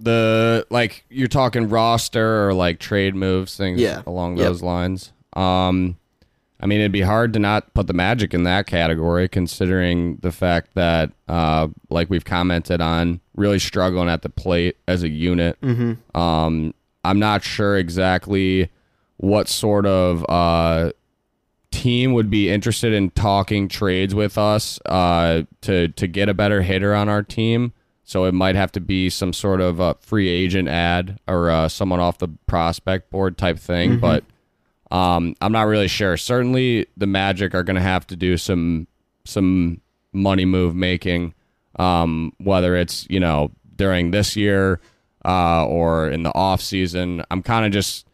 [0.00, 4.02] the like you're talking roster or like trade moves things Yeah.
[4.06, 4.46] along Yep.
[4.46, 5.96] those lines um
[6.62, 10.30] I mean, it'd be hard to not put the Magic in that category, considering the
[10.30, 15.58] fact that, uh, like we've commented on, really struggling at the plate as a unit.
[15.62, 16.16] Mm-hmm.
[16.18, 18.70] Um, I'm not sure exactly
[19.16, 20.92] what sort of uh,
[21.70, 26.60] team would be interested in talking trades with us uh, to to get a better
[26.62, 27.72] hitter on our team.
[28.04, 31.68] So it might have to be some sort of a free agent ad or uh,
[31.68, 34.24] someone off the prospect board type thing, but.
[34.90, 36.16] Um, I'm not really sure.
[36.16, 38.86] Certainly, the Magic are going to have to do some
[39.24, 39.80] some
[40.12, 41.34] money move making,
[41.76, 44.80] um, whether it's you know during this year
[45.24, 47.22] uh, or in the off season.
[47.30, 48.06] I'm kind of just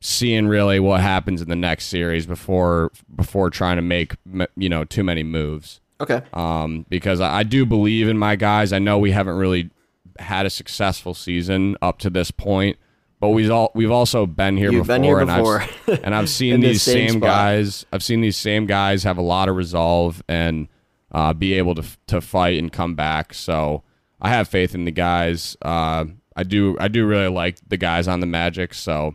[0.00, 4.16] seeing really what happens in the next series before before trying to make
[4.56, 5.80] you know too many moves.
[6.00, 6.20] Okay.
[6.32, 8.72] Um, because I, I do believe in my guys.
[8.72, 9.70] I know we haven't really
[10.18, 12.76] had a successful season up to this point,
[13.22, 15.60] but we've all we've also been here You've before, been here and before.
[15.86, 17.86] I've and I've seen these same same, guys.
[17.92, 20.66] I've seen these same guys have a lot of resolve and
[21.12, 23.32] uh, be able to to fight and come back.
[23.32, 23.84] So
[24.20, 25.56] I have faith in the guys.
[25.62, 28.74] Uh, I do I do really like the guys on the Magic.
[28.74, 29.14] So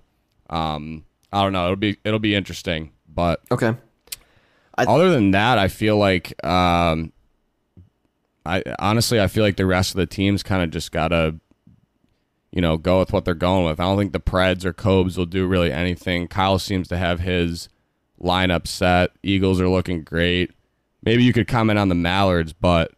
[0.49, 1.03] um,
[1.33, 1.65] I don't know.
[1.65, 3.75] It'll be it'll be interesting, but Okay.
[4.77, 7.11] other than that, I feel like um,
[8.45, 11.35] I honestly I feel like the rest of the teams kind of just gotta
[12.51, 13.79] you know go with what they're going with.
[13.79, 16.27] I don't think the Preds or Cobes will do really anything.
[16.27, 17.69] Kyle seems to have his
[18.21, 19.11] lineup set.
[19.23, 20.51] Eagles are looking great.
[21.03, 22.91] Maybe you could comment on the Mallards, but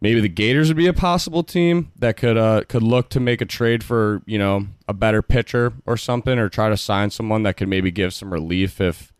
[0.00, 3.40] maybe the Gators would be a possible team that could uh, could look to make
[3.40, 7.42] a trade for you know a better pitcher or something, or try to sign someone
[7.44, 9.12] that could maybe give some relief if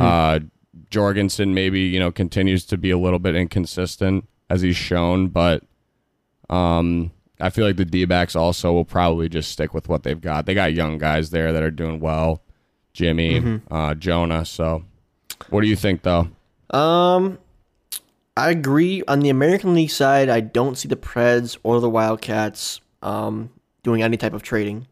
[0.00, 0.40] uh,
[0.90, 5.62] Jorgensen maybe you know continues to be a little bit inconsistent as he's shown, but
[6.48, 7.10] um,
[7.40, 10.46] I feel like the D backs also will probably just stick with what they've got.
[10.46, 12.42] They got young guys there that are doing well,
[12.92, 14.44] Jimmy, uh, Jonah.
[14.44, 14.84] So,
[15.50, 16.28] what do you think though?
[16.70, 17.38] Um,
[18.36, 19.02] I agree.
[19.08, 23.50] On the American League side, I don't see the Preds or the Wildcats um,
[23.82, 24.86] doing any type of trading.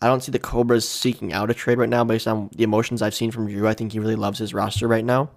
[0.00, 3.02] I don't see the Cobras seeking out a trade right now based on the emotions
[3.02, 3.66] I've seen from Drew.
[3.66, 5.30] I think he really loves his roster right now.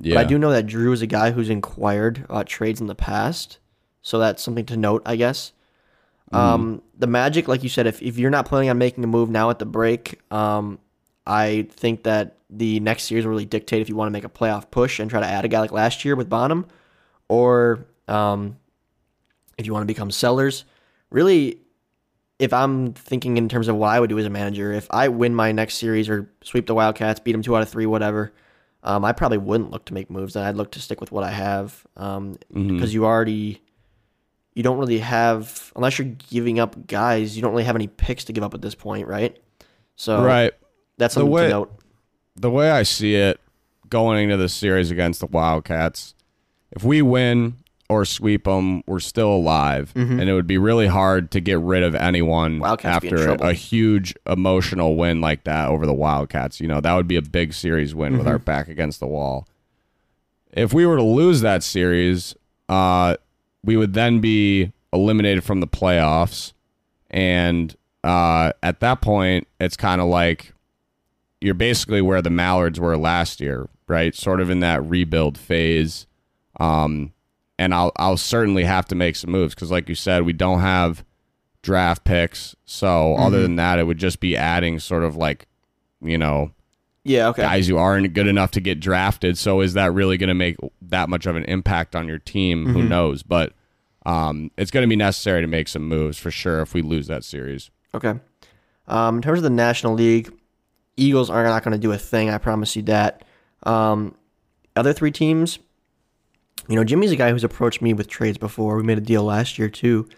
[0.00, 2.88] Yeah, But I do know that Drew is a guy who's inquired about trades in
[2.88, 3.58] the past.
[4.02, 5.52] So that's something to note, I guess.
[6.34, 9.30] Um, the Magic, like you said, if, if you're not planning on making a move
[9.30, 10.78] now at the break, um,
[11.26, 14.28] I think that the next series will really dictate if you want to make a
[14.28, 16.66] playoff push and try to add a guy like last year with Bonham,
[17.28, 18.56] or um,
[19.58, 20.64] if you want to become sellers.
[21.10, 21.58] Really,
[22.38, 25.08] if I'm thinking in terms of what I would do as a manager, if I
[25.08, 28.32] win my next series or sweep the Wildcats, beat them two out of three, whatever,
[28.82, 30.34] um, I probably wouldn't look to make moves.
[30.34, 33.62] And I'd look to stick with what I have um, because you already
[34.54, 38.24] you don't really have unless you're giving up guys, you don't really have any picks
[38.24, 39.38] to give up at this point, right?
[39.96, 40.52] So right.
[40.98, 41.78] that's The something way- to note.
[42.36, 43.40] the way I see it
[43.88, 46.14] going into the series against the Wildcats,
[46.70, 47.56] if we win
[47.90, 51.82] or sweep them, we're still alive, and it would be really hard to get rid
[51.82, 52.60] of anyone Mm-hmm.
[52.62, 56.58] Wildcats after a, a huge emotional win like that over the Wildcats.
[56.58, 58.44] You know, that would be a big series win with our Mm-hmm.
[58.44, 59.46] back against the wall.
[60.52, 62.34] If we were to lose that series,
[62.68, 63.16] uh,
[63.64, 66.52] we would then be eliminated from the playoffs,
[67.10, 70.52] and uh, at that point, it's kind of like
[71.40, 74.14] you're basically where the Mallards were last year, right?
[74.14, 76.06] Sort of in that rebuild phase.
[76.60, 77.12] Um,
[77.58, 80.60] and I'll I'll certainly have to make some moves because, like you said, we don't
[80.60, 81.04] have
[81.62, 82.56] draft picks.
[82.64, 85.46] So other than that, it would just be adding sort of like,
[86.00, 86.50] you know,
[87.04, 87.42] Yeah, okay.
[87.42, 89.36] guys who aren't good enough to get drafted.
[89.36, 92.66] So is that really going to make that much of an impact on your team?
[92.66, 93.22] Who knows?
[93.24, 93.54] But
[94.06, 97.08] um, it's going to be necessary to make some moves for sure if we lose
[97.08, 97.70] that series.
[97.94, 98.14] Okay.
[98.86, 100.32] Um, in terms of the National League,
[100.96, 102.30] Eagles are not going to do a thing.
[102.30, 103.24] I promise you that.
[103.64, 104.14] Um,
[104.76, 105.58] other three teams,
[106.68, 108.76] you know, Jimmy's a guy who's approached me with trades before.
[108.76, 110.08] We made a deal last year too.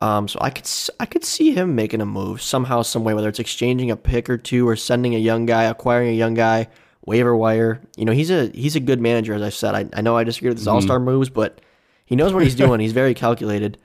[0.00, 0.68] Um, so I could
[1.00, 4.28] I could see him making a move somehow, some way, whether it's exchanging a pick
[4.28, 6.68] or two or sending a young guy, acquiring a young guy,
[7.06, 7.80] waiver wire.
[7.96, 9.74] You know, he's a he's a good manager, as I said.
[9.74, 11.60] I, I know I disagree with his all star moves, but
[12.04, 12.80] he knows what he's doing.
[12.80, 13.78] he's very calculated.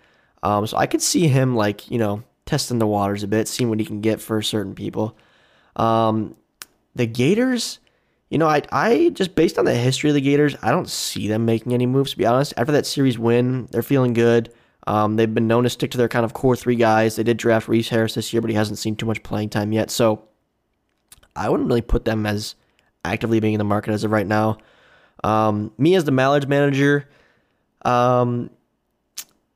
[0.43, 3.69] Um, so I could see him like you know testing the waters a bit, seeing
[3.69, 5.15] what he can get for certain people.
[5.77, 6.35] Um,
[6.93, 7.79] the Gators,
[8.29, 11.29] you know, I I just based on the history of the Gators, I don't see
[11.29, 12.11] them making any moves.
[12.11, 14.51] To be honest, after that series win, they're feeling good.
[14.87, 17.15] Um, they've been known to stick to their kind of core three guys.
[17.15, 19.71] They did draft Reese Harris this year, but he hasn't seen too much playing time
[19.71, 19.91] yet.
[19.91, 20.23] So
[21.35, 22.55] I wouldn't really put them as
[23.05, 24.57] actively being in the market as of right now.
[25.23, 27.07] Um, me as the Mallards manager,
[27.85, 28.49] um,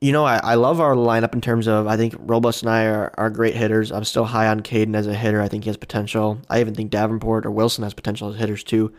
[0.02, 2.86] you know, I, I love our lineup in terms of I think Robust and I
[2.86, 3.92] are, are great hitters.
[3.92, 5.42] I'm still high on Caden as a hitter.
[5.42, 6.40] I think he has potential.
[6.50, 8.94] I even think Davenport or Wilson has potential as hitters too.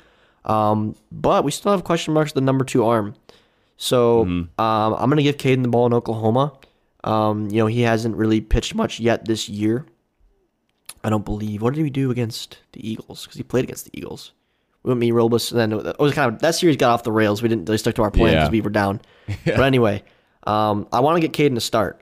[0.45, 3.15] Um, but we still have question marks the number two arm.
[3.77, 6.53] So um, I'm going to give Caden the ball in Oklahoma.
[7.05, 9.87] Um, you know, he hasn't really pitched much yet this year.
[11.05, 11.63] I don't believe.
[11.63, 13.23] What did we do against the Eagles?
[13.25, 14.33] Because he played against the Eagles.
[14.83, 17.13] We went me Robus, and then it was kind of that series got off the
[17.13, 17.43] rails.
[17.43, 18.51] We didn't really stick to our plan because Yeah.
[18.51, 19.01] we were down.
[19.45, 20.03] But anyway,
[20.45, 22.01] um, I want to get Caden to start.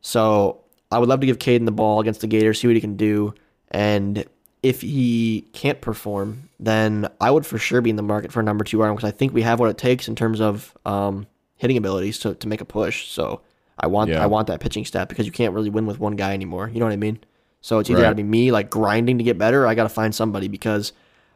[0.00, 0.60] So
[0.92, 2.96] I would love to give Caden the ball against the Gators, see what he can
[2.96, 3.34] do,
[3.70, 4.24] and
[4.68, 8.42] if he can't perform, then I would for sure be in the market for a
[8.42, 11.26] number two arm because I think we have what it takes in terms of um,
[11.56, 13.06] hitting abilities to, to make a push.
[13.08, 13.42] So
[13.78, 14.22] I want Yeah.
[14.22, 16.68] I want that pitching staff because you can't really win with one guy anymore.
[16.72, 17.18] You know what I mean?
[17.60, 18.06] So it's either Right.
[18.06, 20.48] got to be me like grinding to get better, or I got to find somebody
[20.48, 20.92] because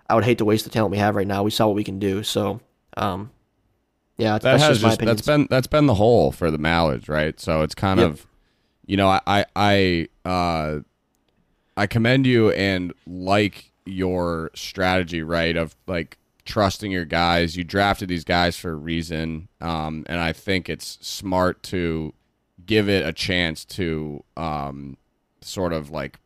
[0.08, 1.42] I would hate to waste the talent we have right now.
[1.42, 2.60] We saw what we can do, so
[2.96, 3.30] um,
[4.16, 5.16] yeah, that that's has just opinion.
[5.16, 7.38] that's been that's been the whole for the Mallards, right?
[7.38, 8.10] So it's kind Yep.
[8.10, 8.26] of,
[8.86, 10.80] you know, I I I, uh,
[11.80, 15.56] I commend you and like your strategy, right?
[15.56, 17.56] Of like trusting your guys.
[17.56, 22.12] You drafted these guys for a reason, um, and I think it's smart to
[22.66, 24.98] give it a chance to um,
[25.40, 26.18] sort of like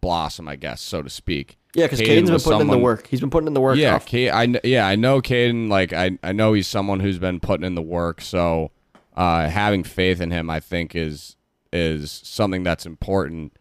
[0.00, 1.58] blossom, I guess, so to speak.
[1.74, 3.08] yeah, because Caden Caden's been putting in the work.
[3.08, 3.78] He's been putting in the work.
[3.78, 5.68] Yeah, Ca- I yeah, I know Caden.
[5.68, 8.20] Like I, I know he's someone who's been putting in the work.
[8.20, 8.70] So
[9.16, 11.34] uh, having faith in him, I think, is
[11.72, 13.56] is something that's important.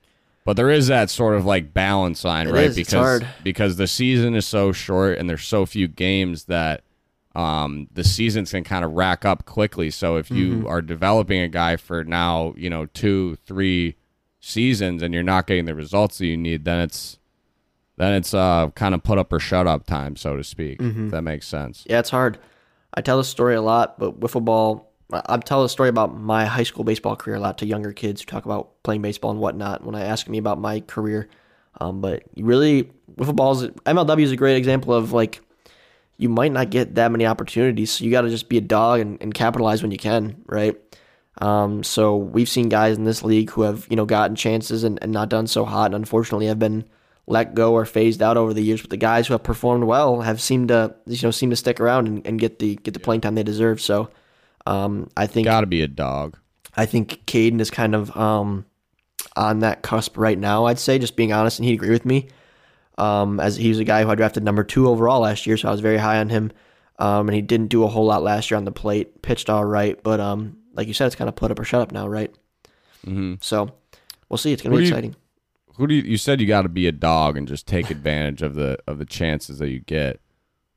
[0.50, 2.64] But there is that sort of like balance line, It right?
[2.64, 6.82] is, because because the season is so short and there's so few games that
[7.36, 9.91] um, the seasons can kind of rack up quickly.
[9.91, 10.68] So if you Mm-hmm.
[10.68, 13.95] are developing a guy for now, you know, two, three
[14.39, 17.20] seasons, and you're not getting the results that you need, then it's
[17.97, 20.80] then it's uh, kind of put up or shut up time, so to speak.
[20.80, 21.06] Mm-hmm.
[21.06, 21.86] If that makes sense.
[21.88, 22.39] Yeah, it's hard.
[22.95, 24.89] I tell this story a lot, but wiffle ball.
[25.12, 28.22] I tell a story about my high school baseball career a lot to younger kids
[28.22, 31.28] who talk about playing baseball and whatnot when I ask me about my career.
[31.82, 35.41] Um, but you really, wiffle balls, MLW is a great example of like,
[36.18, 37.91] you might not get that many opportunities.
[37.91, 40.76] So you got to just be a dog and, and capitalize when you can, right?
[41.41, 44.99] Um, so we've seen guys in this league who have, you know, gotten chances and,
[45.01, 46.84] and not done so hot and unfortunately have been
[47.26, 48.82] let go or phased out over the years.
[48.82, 51.80] But the guys who have performed well have seemed to, you know, seem to stick
[51.80, 53.80] around and, and get the get the playing time they deserve.
[53.80, 54.10] So
[54.70, 56.38] um, I think Got to be a dog.
[56.76, 58.66] I think Caden is kind of um,
[59.36, 60.66] on that cusp right now.
[60.66, 62.28] I'd say, just being honest, and he'd agree with me.
[62.98, 65.70] Um, as he was a guy who I drafted number two overall last year, so
[65.70, 66.52] I was very high on him.
[67.00, 69.22] Um, and he didn't do a whole lot last year on the plate.
[69.22, 71.82] Pitched all right, but um, like you said, it's kind of put up or shut
[71.82, 72.30] up now, right?
[73.06, 73.36] Mm-hmm.
[73.42, 73.72] So
[74.28, 74.52] we'll see.
[74.52, 75.16] It's gonna Who be do you- exciting.
[75.78, 78.42] Who do you, you said you got to be a dog and just take advantage
[78.42, 80.20] of the of the chances that you get?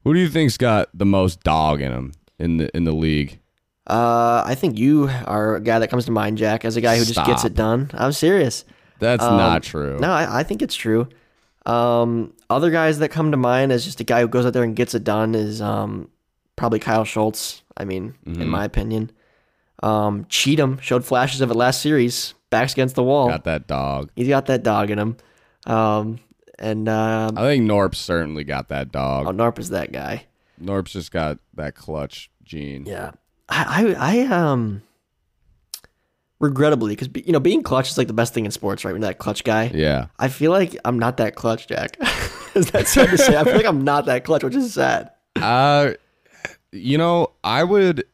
[0.05, 3.40] Who do you think's got the most dog in him in the in the league?
[3.86, 6.96] Uh, I think you are a guy that comes to mind, Jack, as a guy
[6.98, 7.90] who just gets it done.
[7.94, 8.64] I'm serious.
[9.00, 9.98] That's Um, not true.
[9.98, 11.08] No, I, I think it's true.
[11.66, 14.62] Um, other guys that come to mind as just a guy who goes out there
[14.62, 16.08] and gets it done is um,
[16.56, 17.62] probably Kyle Schultz.
[17.76, 18.42] I mean, Mm-hmm.
[18.42, 19.10] in my opinion,
[19.82, 22.34] um, Cheatham showed flashes of it last series.
[22.50, 23.28] Backs against the wall.
[23.28, 24.10] Got that dog.
[24.14, 25.16] He's got that dog in him.
[25.66, 26.18] Um,
[26.58, 29.26] and uh, I think Norp's certainly got that dog.
[29.26, 30.26] oh, Norp is that guy.
[30.60, 32.84] Norp's just got that clutch gene.
[32.86, 33.12] Yeah,
[33.49, 34.82] I, I, I um,
[36.40, 38.93] regrettably, because you know, being clutch is like the best thing in sports, right?
[38.93, 39.70] When you're that clutch guy.
[39.74, 40.07] Yeah.
[40.18, 41.97] I feel like I'm not that clutch, Jack.
[42.55, 43.36] is that sad to say?
[43.36, 45.11] I feel like I'm not that clutch, which is sad.
[45.36, 45.93] Uh,
[46.70, 48.05] you know, I would.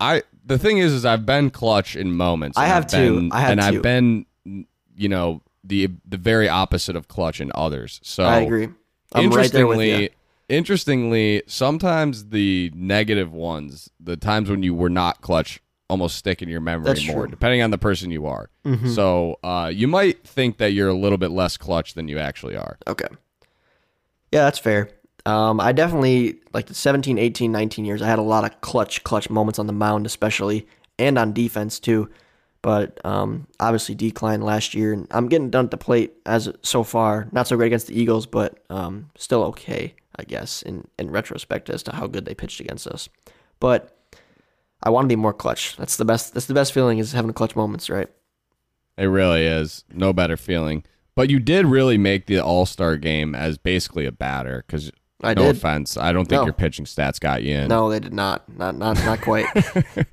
[0.00, 2.56] I the thing is, is I've been clutch in moments.
[2.58, 3.28] I have too.
[3.32, 3.66] I have and too.
[3.66, 8.00] I've been, you know, the the very opposite of clutch in others.
[8.02, 8.68] So I agree.
[9.12, 10.10] I'm right there with interestingly.
[10.48, 16.48] Interestingly, sometimes the negative ones, the times when you were not clutch, almost stick in
[16.48, 17.22] your memory That's more, true.
[17.24, 17.30] Mm-hmm.
[17.30, 18.50] depending on the person you are.
[18.94, 22.54] So uh, you might think that you're a little bit less clutch than you actually
[22.54, 22.76] are.
[22.86, 23.06] Okay.
[24.30, 24.90] Yeah, that's fair.
[25.24, 29.02] Um, I definitely, like the 17, 18, 19 years, I had a lot of clutch,
[29.04, 30.66] clutch moments on the mound, especially,
[30.98, 32.10] and on defense, too.
[32.60, 36.82] But um, obviously declined last year, and I'm getting done at the plate as so
[36.82, 37.28] far.
[37.32, 41.70] Not so great against the Eagles, but um, still okay, I guess, in, in retrospect
[41.70, 43.08] as to how good they pitched against us.
[43.60, 43.96] But
[44.82, 45.76] I want to be more clutch.
[45.76, 46.34] That's the best.
[46.34, 48.08] That's the best feeling is having clutch moments, right?
[48.96, 50.84] It really is no better feeling.
[51.14, 54.90] But you did really make the All Star game as basically a batter because
[55.22, 55.56] I no did.
[55.56, 56.44] offense, I don't think No.
[56.44, 57.68] your pitching stats got you in.
[57.68, 58.48] No, they did not.
[58.56, 59.46] Not not not quite.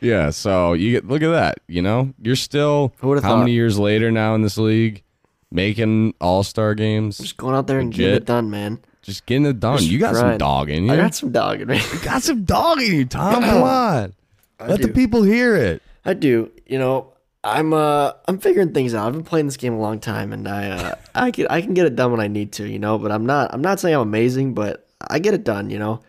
[0.00, 1.58] Yeah, so you get look at that.
[1.68, 3.38] You know, you're still how thought?
[3.38, 5.02] many years later now in this league,
[5.50, 8.80] making All Star games, Just going out there and getting it done, man.
[9.02, 9.78] Just getting it done.
[9.78, 10.92] Just You got some dog in you.
[10.92, 11.80] I got some dog in me.
[11.92, 13.34] You got some dog in you, Tom.
[13.42, 14.14] Come on,
[14.60, 15.82] let the people hear it.
[16.04, 16.50] I do.
[16.66, 17.12] You know,
[17.44, 19.06] I'm uh I'm figuring things out.
[19.06, 21.74] I've been playing this game a long time and I uh I can I can
[21.74, 23.94] get it done when I need to, you know, but I'm not I'm not saying
[23.94, 26.00] I'm amazing, but I get it done, you know.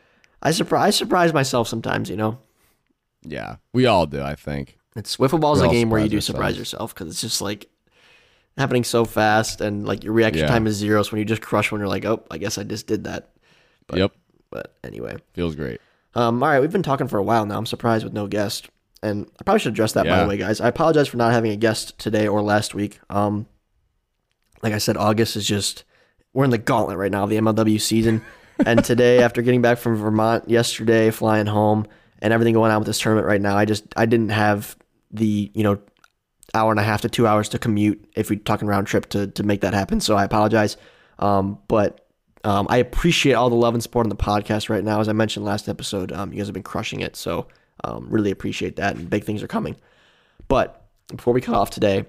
[0.42, 2.38] I surprise I surprise myself sometimes, you know.
[3.24, 4.22] Yeah, we all do.
[4.22, 4.78] I think.
[4.96, 7.68] It's wiffle ball is a game where you do surprise yourself because it's just like
[8.58, 10.48] happening so fast and like your reaction Yeah.
[10.52, 11.02] time is zero.
[11.04, 13.30] So when you just crush when you're like, oh, I guess I just did that.
[13.88, 14.12] But, yep,
[14.52, 15.82] But anyway, feels great.
[16.16, 17.58] Um, all right, we've been talking for a while now.
[17.58, 18.70] I'm surprised with no guest,
[19.02, 20.62] and I probably should address that by the way, guys.
[20.62, 23.00] I apologize for not having a guest today or last week.
[23.10, 23.48] Um,
[24.62, 25.84] like I said, August is just
[26.34, 28.22] we're in the gauntlet right now of the MLW season,
[28.66, 31.88] and today, after getting back from Vermont yesterday, flying home,
[32.20, 34.78] and everything going on with this tournament right now, I just I didn't have
[35.12, 35.80] the you know
[36.54, 39.28] hour and a half to two hours to commute if we're talking round trip to
[39.28, 40.00] to make that happen.
[40.00, 40.78] So I apologize.
[41.20, 42.08] Um, but
[42.44, 45.00] um, I appreciate all the love and support on the podcast right now.
[45.00, 47.16] As I mentioned last episode, um, you guys have been crushing it.
[47.16, 47.48] So
[47.84, 49.76] um, really appreciate that, and big things are coming.
[50.48, 52.06] But before we cut off today,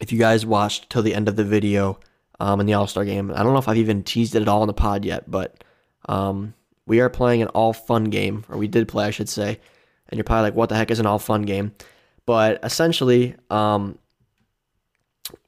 [0.00, 1.98] if you guys watched till the end of the video
[2.40, 4.48] um, in the All Star game, I don't know if I've even teased it at
[4.48, 5.62] all in the pod yet, but
[6.08, 6.54] um,
[6.86, 9.60] we are playing an all fun game, or we did play, I should say.
[10.08, 11.74] And you're probably like, what the heck is an all fun game?
[12.26, 13.98] But essentially, um,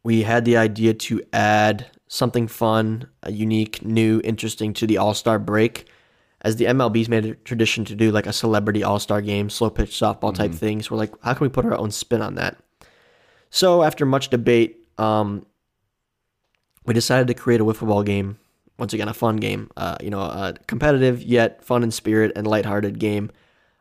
[0.03, 5.39] we had the idea to add something fun, unique, new, interesting to the All Star
[5.39, 5.89] break.
[6.43, 9.70] As the MLB's made a tradition to do like a celebrity All Star game, slow
[9.70, 10.83] pitch softball type thing.
[10.83, 12.59] So we're like, how can we put our own spin on that?
[13.51, 15.47] So after much debate, um,
[16.85, 18.39] we decided to create a wiffle ball game.
[18.79, 19.70] Once again, a fun game.
[19.77, 23.31] Uh, you know, a competitive yet fun in spirit and lighthearted game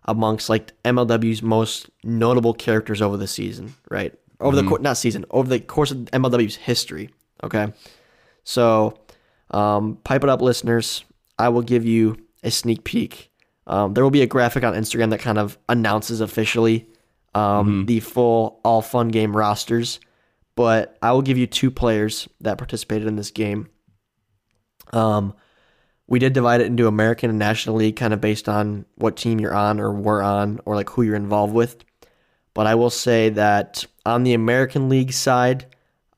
[0.06, 4.14] amongst like MLW's most notable characters over the season, right?
[4.40, 7.10] Over the course, not season, over the course of MLW's history.
[7.44, 7.72] Okay,
[8.44, 9.00] so
[9.52, 11.06] um, pipe it up, listeners.
[11.40, 13.32] I will give you a sneak peek.
[13.68, 16.88] Um, there will be a graphic on Instagram that kind of announces officially
[17.34, 20.00] um, the full all fun game rosters,
[20.56, 23.70] but I will give you two players that participated in this game.
[24.92, 25.34] Um,
[26.08, 29.40] we did divide it into American and National League, kind of based on what team
[29.40, 31.84] you're on or were on, or like who you're involved with.
[32.54, 35.66] But I will say that on the American League side,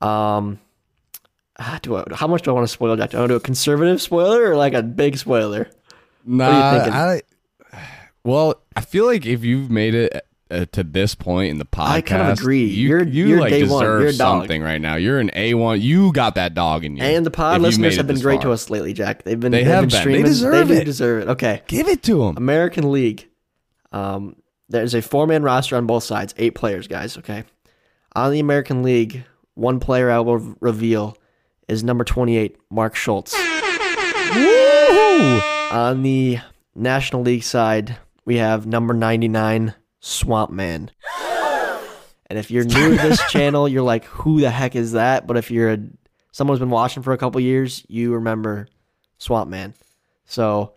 [0.00, 0.58] um,
[1.58, 3.10] ah, do I, how much do I want to spoil that?
[3.10, 5.70] Do I want to do a conservative spoiler or like a big spoiler?
[6.24, 6.92] Nah, thinking?
[6.92, 7.22] I,
[8.24, 11.88] well, I feel like if you've made it uh, to this point in the podcast,
[11.88, 12.64] I kind of agree.
[12.64, 13.82] You, You're- you you're like day one.
[13.82, 14.96] deserve You're something right now.
[14.96, 15.80] You're an A one.
[15.80, 17.02] You got that dog in you.
[17.02, 19.24] And the pod listeners have been great to us lately, Jack.
[19.24, 20.12] They've been They have been been.
[20.12, 20.84] They deserve do it.
[20.84, 21.28] deserve it.
[21.30, 21.62] Okay.
[21.66, 22.36] Give it to them.
[22.36, 23.28] American League.
[23.92, 24.36] Um,
[24.68, 27.16] there's a four man roster on both sides, eight players, guys.
[27.18, 27.44] Okay.
[28.14, 29.24] On the American League,
[29.54, 31.16] one player I will reveal
[31.68, 33.34] is number 28, Mark Schultz.
[35.72, 36.38] On the
[36.74, 40.90] National League side, we have number 99, Swamp Man.
[42.28, 45.26] And if you're new to this channel, you're like, who the heck is that?
[45.26, 45.78] But if you're a,
[46.32, 48.68] someone who's been watching for a couple years, you remember
[49.18, 49.74] Swamp Man.
[50.24, 50.72] So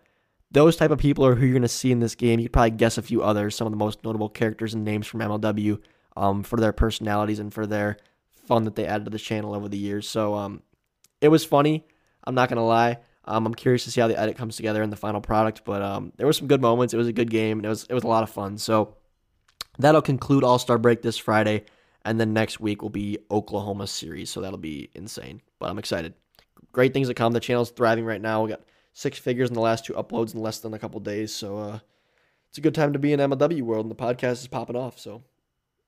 [0.51, 2.39] those type of people are who you're going to see in this game.
[2.39, 5.07] You could probably guess a few others, some of the most notable characters and names
[5.07, 5.79] from MLW
[6.15, 7.97] um, for their personalities and for their
[8.45, 10.07] fun that they added to the channel over the years.
[10.07, 10.61] So um,
[11.21, 11.85] it was funny.
[12.23, 12.97] I'm not going to lie.
[13.25, 15.83] Um, I'm curious to see how the edit comes together in the final product, but
[15.83, 16.93] um, there were some good moments.
[16.93, 18.57] It was a good game, and it was it was a lot of fun.
[18.57, 18.95] So
[19.79, 21.63] that'll conclude All Star Break this Friday,
[22.05, 24.29] and then next week will be Oklahoma series.
[24.29, 25.41] So that'll be insane.
[25.59, 26.13] But I'm excited.
[26.71, 27.33] Great things to come.
[27.33, 28.43] The channel's thriving right now.
[28.43, 28.61] We got
[28.93, 31.33] six figures in the last two uploads in less than a couple days.
[31.33, 31.79] So uh,
[32.49, 34.99] it's a good time to be in MLW world, and the podcast is popping off.
[34.99, 35.23] So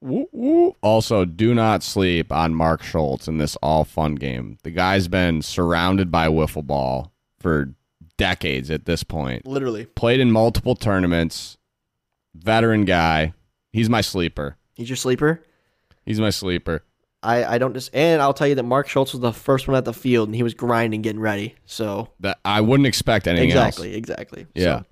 [0.02, 0.76] Woo, woo.
[0.82, 4.58] Also, do not sleep on Mark Schultz in this all fun game.
[4.64, 7.76] The guy's been surrounded by wiffle ball for
[8.18, 9.46] decades at this point.
[9.46, 11.58] literally, Played in multiple tournaments.
[12.34, 13.34] Veteran guy.
[13.72, 14.58] He's my sleeper.
[14.76, 15.44] he's your sleeper.
[16.06, 16.84] He's my sleeper.
[17.24, 19.78] I, I don't just and I'll tell you that Mark Schultz was the first one
[19.78, 21.56] at the field and he was grinding, getting ready.
[21.66, 23.98] So That I wouldn't expect anything exactly, else.
[23.98, 24.48] exactly.
[24.56, 24.64] Yeah.
[24.80, 24.86] So,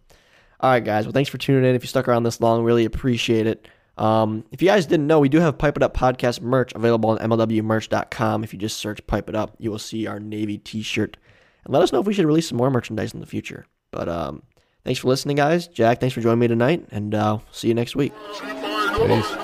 [0.59, 1.05] all right, guys.
[1.05, 1.75] Well, thanks for tuning in.
[1.75, 3.67] If you stuck around this long, really appreciate it.
[3.97, 7.09] Um, if you guys didn't know, we do have Pipe It Up podcast merch available
[7.09, 8.43] on MLWmerch.com.
[8.43, 11.17] If you just search Pipe It Up, you will see our Navy T-shirt.
[11.65, 13.65] And let us know if we should release some more merchandise in the future.
[13.91, 14.43] But um,
[14.85, 15.67] thanks for listening, guys.
[15.67, 18.13] Jack, thanks for joining me tonight, and uh, see you next week.
[18.97, 19.39] Peace.